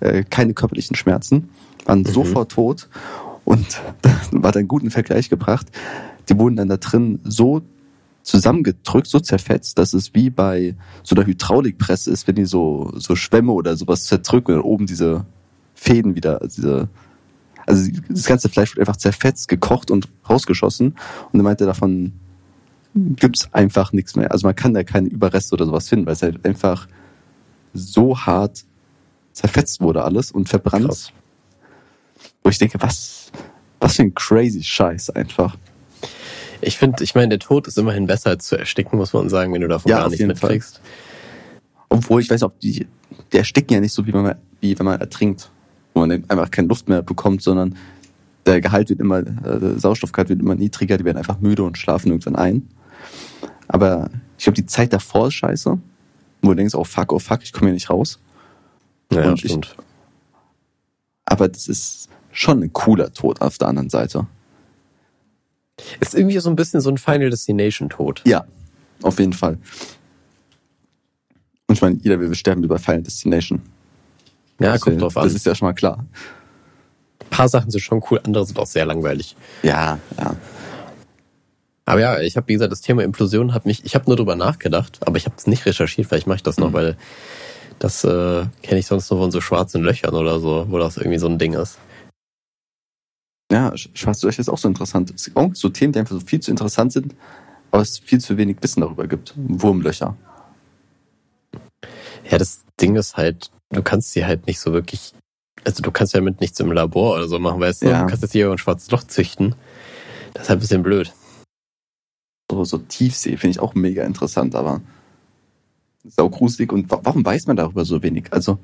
[0.00, 1.48] äh, keine körperlichen Schmerzen,
[1.84, 2.06] waren Mhm.
[2.06, 2.88] sofort tot.
[3.44, 5.66] Und da war dann gut ein Vergleich gebracht.
[6.28, 7.62] Die wurden dann da drin so
[8.22, 10.74] zusammengedrückt, so zerfetzt, dass es wie bei
[11.04, 14.86] so einer Hydraulikpresse ist, wenn die so, so Schwämme oder sowas zerdrücken und dann oben
[14.86, 15.24] diese
[15.74, 16.88] Fäden wieder, also diese,
[17.66, 20.96] also das ganze Fleisch wird einfach zerfetzt, gekocht und rausgeschossen.
[21.32, 22.12] Und er meinte, davon
[22.94, 24.32] gibt's einfach nichts mehr.
[24.32, 26.88] Also man kann da keine Überreste oder sowas finden, weil es halt einfach
[27.74, 28.64] so hart
[29.32, 30.86] zerfetzt wurde alles und verbrannt.
[30.86, 31.12] Krass.
[32.42, 33.30] Wo ich denke, was,
[33.80, 35.56] was für ein crazy Scheiß einfach.
[36.60, 39.52] Ich finde, ich meine, der Tod ist immerhin besser als zu ersticken, muss man sagen,
[39.52, 40.80] wenn du davon Ja, gar nichts mitkriegst.
[41.88, 42.86] Obwohl, ich weiß ob die,
[43.32, 45.50] die ersticken ja nicht so, wie, man, wie wenn man ertrinkt.
[45.94, 47.76] Wo man einfach keine Luft mehr bekommt, sondern
[48.44, 49.24] der Gehalt wird immer, äh,
[49.60, 52.68] der Sauerstoffgehalt wird immer niedriger, die werden einfach müde und schlafen irgendwann ein.
[53.68, 55.78] Aber ich glaube, die Zeit davor ist scheiße.
[56.42, 58.18] Wo du denkst, oh fuck, oh fuck, ich komme hier nicht raus.
[59.12, 59.74] Ja, Und ich- stimmt.
[61.24, 64.26] Aber das ist schon ein cooler Tod auf der anderen Seite.
[66.00, 68.22] Ist irgendwie so ein bisschen so ein Final Destination Tod.
[68.24, 68.44] Ja,
[69.02, 69.58] auf jeden Fall.
[71.66, 73.60] Und ich meine, jeder will sterben über Final Destination.
[74.60, 75.24] Ja, das, kommt drauf an.
[75.24, 76.04] Das ist ja schon mal klar.
[77.22, 79.36] Ein paar Sachen sind schon cool, andere sind auch sehr langweilig.
[79.62, 80.36] Ja, ja.
[81.84, 84.34] Aber ja, ich habe, wie gesagt, das Thema Implosion hat mich, ich habe nur drüber
[84.34, 86.74] nachgedacht, aber ich habe es nicht recherchiert, vielleicht mache ich das noch, Mhm.
[86.74, 86.96] weil
[87.78, 91.18] das äh, kenne ich sonst nur von so schwarzen Löchern oder so, wo das irgendwie
[91.18, 91.78] so ein Ding ist.
[93.50, 95.12] Ja, Sch- Schwarze Löcher ist auch so interessant.
[95.14, 97.14] Es gibt auch so Themen, die einfach so viel zu interessant sind,
[97.70, 99.34] aber es viel zu wenig Wissen darüber gibt.
[99.36, 100.16] Wurmlöcher.
[102.30, 105.12] Ja, das Ding ist halt, du kannst sie halt nicht so wirklich,
[105.64, 108.00] also du kannst ja mit nichts im Labor oder so machen, weißt du, Ja.
[108.02, 109.54] du kannst jetzt hier ein schwarzes Loch züchten.
[110.34, 111.12] Das ist halt ein bisschen blöd.
[112.50, 114.80] So, so Tiefsee finde ich auch mega interessant, aber
[116.04, 116.72] sau gruselig.
[116.72, 118.32] Und wa warum weiß man darüber so wenig?
[118.32, 118.58] Also,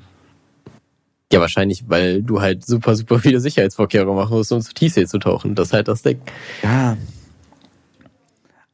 [1.33, 5.19] Ja, wahrscheinlich, weil du halt super, super viele Sicherheitsvorkehrungen machen musst, um zu Tiefsee zu
[5.19, 5.55] tauchen.
[5.55, 6.21] Das ist halt das Ding.
[6.63, 6.97] ja.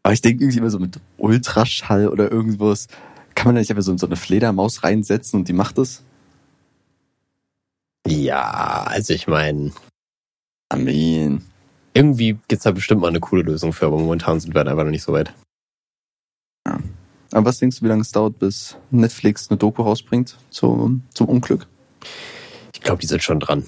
[0.03, 2.89] Aber ich denke irgendwie immer so mit Ultraschall oder irgendwas.
[3.35, 6.03] Kann man da nicht einfach so, so eine Fledermaus reinsetzen und die macht es?
[8.07, 9.73] Ja, also ich meine,
[10.71, 11.43] Amen.
[11.93, 14.91] irgendwie gibt's da bestimmt mal eine coole Lösung für, aber momentan sind wir einfach noch
[14.91, 15.33] nicht so weit.
[16.65, 21.29] Aber was denkst du, wie lange es dauert, bis Netflix eine Doku rausbringt zum, zum
[21.29, 21.67] Unglück?
[22.79, 23.65] Ich glaube, die sind schon dran.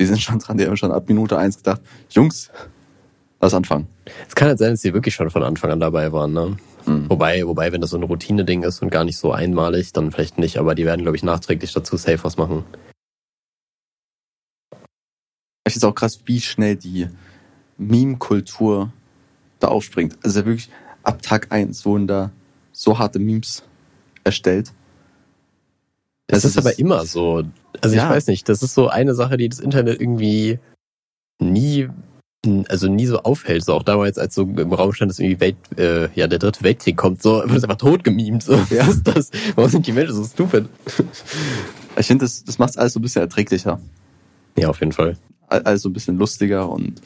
[0.00, 1.80] Die sind schon dran, die haben schon ab Minute eins gedacht,
[2.10, 2.50] Jungs,
[3.40, 3.86] lass anfangen.
[4.28, 6.56] Es kann halt sein, dass die wirklich schon von Anfang an dabei waren, ne?
[6.84, 7.08] Hm.
[7.08, 10.38] Wobei, wobei, wenn das so ein Routine-Ding ist und gar nicht so einmalig, dann vielleicht
[10.38, 12.64] nicht, aber die werden, glaube ich, nachträglich dazu safe was machen.
[15.64, 17.08] Ich finde auch krass, wie schnell die
[17.78, 18.92] Meme-Kultur
[19.60, 20.18] da aufspringt.
[20.24, 20.70] Also wirklich
[21.04, 22.32] ab Tag eins wurden da
[22.72, 23.62] so harte Memes
[24.24, 24.72] erstellt.
[26.26, 27.44] Das Also ist aber immer so.
[27.80, 28.04] Also Ja.
[28.04, 30.58] ich weiß nicht, das ist so eine Sache, die das Internet irgendwie
[31.40, 31.88] nie,
[32.68, 33.64] also nie so aufhält.
[33.64, 36.62] So auch damals, als so im Raum stand, dass irgendwie Welt, äh, ja, der dritte
[36.62, 38.42] Weltkrieg kommt, so wird es einfach tot gemimt.
[38.42, 38.54] So.
[38.70, 38.86] Ja.
[38.86, 39.30] Was ist das?
[39.54, 40.68] Warum sind die Menschen so stupid?
[41.96, 43.80] Ich finde, das, das macht alles so ein bisschen erträglicher.
[44.56, 45.16] Ja, auf jeden Fall.
[45.48, 47.00] All- Alles so ein bisschen lustiger und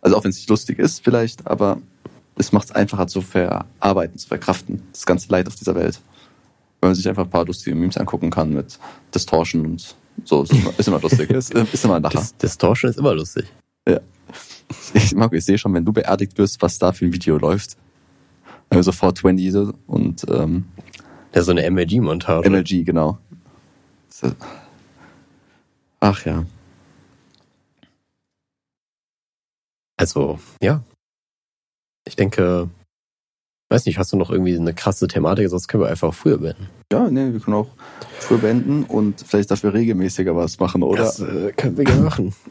[0.00, 1.78] also auch wenn es nicht lustig ist vielleicht, aber
[2.36, 6.00] es macht es einfacher zu verarbeiten, zu verkraften, das ganze Leid auf dieser Welt.
[6.82, 8.76] Wenn man sich einfach ein paar lustige Memes angucken kann mit
[9.14, 11.30] Distortion und so, ist immer, ist immer lustig.
[11.30, 12.26] ist, ist immer ein Lacher.
[12.42, 13.46] Distortion ist immer lustig.
[14.94, 17.76] Ich, Marco, ich sehe schon, wenn du beerdigt wirst, was da für ein Video läuft.
[18.68, 20.64] Also 420 so und ähm,
[21.34, 22.48] Ja, so eine MLG-Montage.
[22.48, 23.18] MLG, genau.
[26.00, 26.44] Ach ja.
[29.96, 30.82] Also, ja.
[32.06, 32.70] Ich denke,
[33.72, 36.68] weiß nicht, hast du noch irgendwie eine krasse Thematik, sonst können wir einfach früher beenden.
[36.92, 37.68] Ja, nee, wir können auch
[38.20, 41.04] früh beenden und vielleicht dafür regelmäßiger was machen, oder?
[41.04, 42.34] Das äh, können wir gerne machen.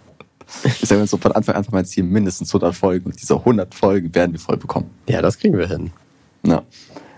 [0.65, 3.73] Ich sage so von Anfang an einfach mein Ziel, mindestens 100 Folgen und diese 100
[3.73, 4.89] Folgen werden wir voll bekommen.
[5.07, 5.91] Ja, das kriegen wir hin.
[6.43, 6.63] Ja.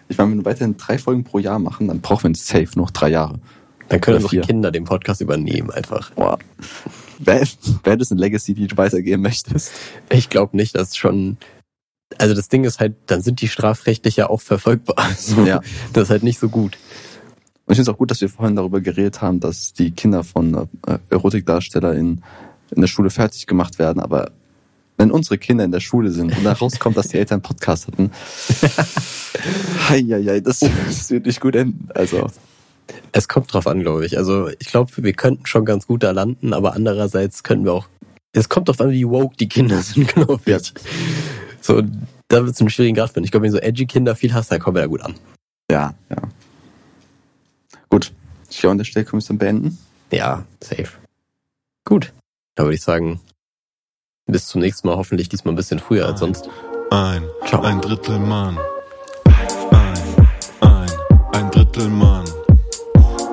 [0.08, 2.92] Ich meine, wenn wir weiterhin drei Folgen pro Jahr machen, dann brauchen wir safe noch
[2.92, 3.40] drei Jahre.
[3.90, 4.42] Dann können unsere.
[4.42, 6.12] Kinder den Podcast übernehmen einfach.
[6.12, 6.38] Boah.
[7.18, 7.48] Wäre
[7.84, 9.72] wär das eine Legacy, die du weitergeben möchtest?
[10.12, 11.38] Ich glaube nicht, dass schon.
[12.18, 14.96] Also das Ding ist halt, dann sind die strafrechtlich ja auch verfolgbar.
[15.18, 15.62] So, Ja.
[15.94, 16.78] Das ist halt nicht so gut.
[17.66, 20.24] Und ich finde es auch gut, dass wir vorhin darüber geredet haben, dass die Kinder
[20.24, 22.22] von äh, Erotikdarsteller in,
[22.72, 24.32] der Schule fertig gemacht werden, aber
[24.98, 27.88] wenn unsere Kinder in der Schule sind und da rauskommt, dass die Eltern einen Podcast
[27.88, 28.12] hatten.
[29.90, 31.88] Heieiei, das, das wird nicht gut enden.
[31.94, 32.30] Also,
[33.12, 34.18] Es kommt drauf an, glaube ich.
[34.18, 37.88] Also ich glaube, wir könnten schon ganz gut da landen, aber andererseits könnten wir auch.
[38.34, 40.52] Es kommt drauf an, wie woke die Kinder sind, glaube ich.
[40.52, 40.60] Ja.
[41.64, 41.82] So,
[42.28, 43.24] da wird es einen schwierigen Grad finden.
[43.24, 45.16] Ich glaube, wenn du so edgy Kinder viel hast, dann kommen wir da gut an.
[45.72, 46.18] ja, ja.
[47.90, 48.12] Gut.
[48.50, 49.78] Ich glaube, an der Stelle können wir es dann beenden.
[50.12, 50.90] Ja, safe.
[51.86, 52.12] Gut.
[52.56, 53.22] Da würde ich sagen,
[54.26, 56.50] bis zum nächsten Mal, hoffentlich diesmal ein bisschen früher als sonst.
[56.92, 57.62] Ein, Ciao.
[57.62, 58.58] ein Drittel Mann.
[59.72, 60.28] Ein,
[60.62, 60.92] ein,
[61.32, 62.26] ein Drittel Mann.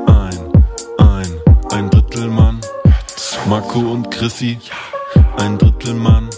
[0.06, 0.38] Ein,
[0.98, 2.60] ein, ein Drittel Mann.
[3.48, 4.58] Marco und Chrissy,
[5.36, 6.30] ein Drittel Mann.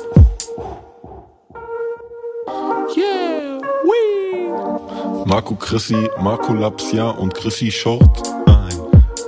[5.33, 8.23] Marco Chrissy, Marco Lapsia und Chrissy Short.
[8.45, 8.79] Ein,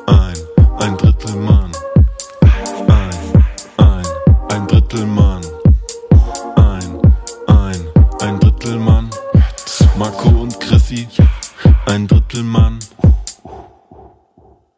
[0.06, 0.34] ein,
[0.78, 1.72] ein Drittelmann.
[2.88, 3.44] Ein,
[3.78, 4.02] ein,
[4.50, 5.40] ein Drittelmann.
[6.56, 7.00] Ein,
[7.46, 7.88] ein,
[8.20, 9.08] ein Drittelmann.
[9.96, 11.08] Marco und Chrissy,
[11.86, 12.78] ein Drittel Mann.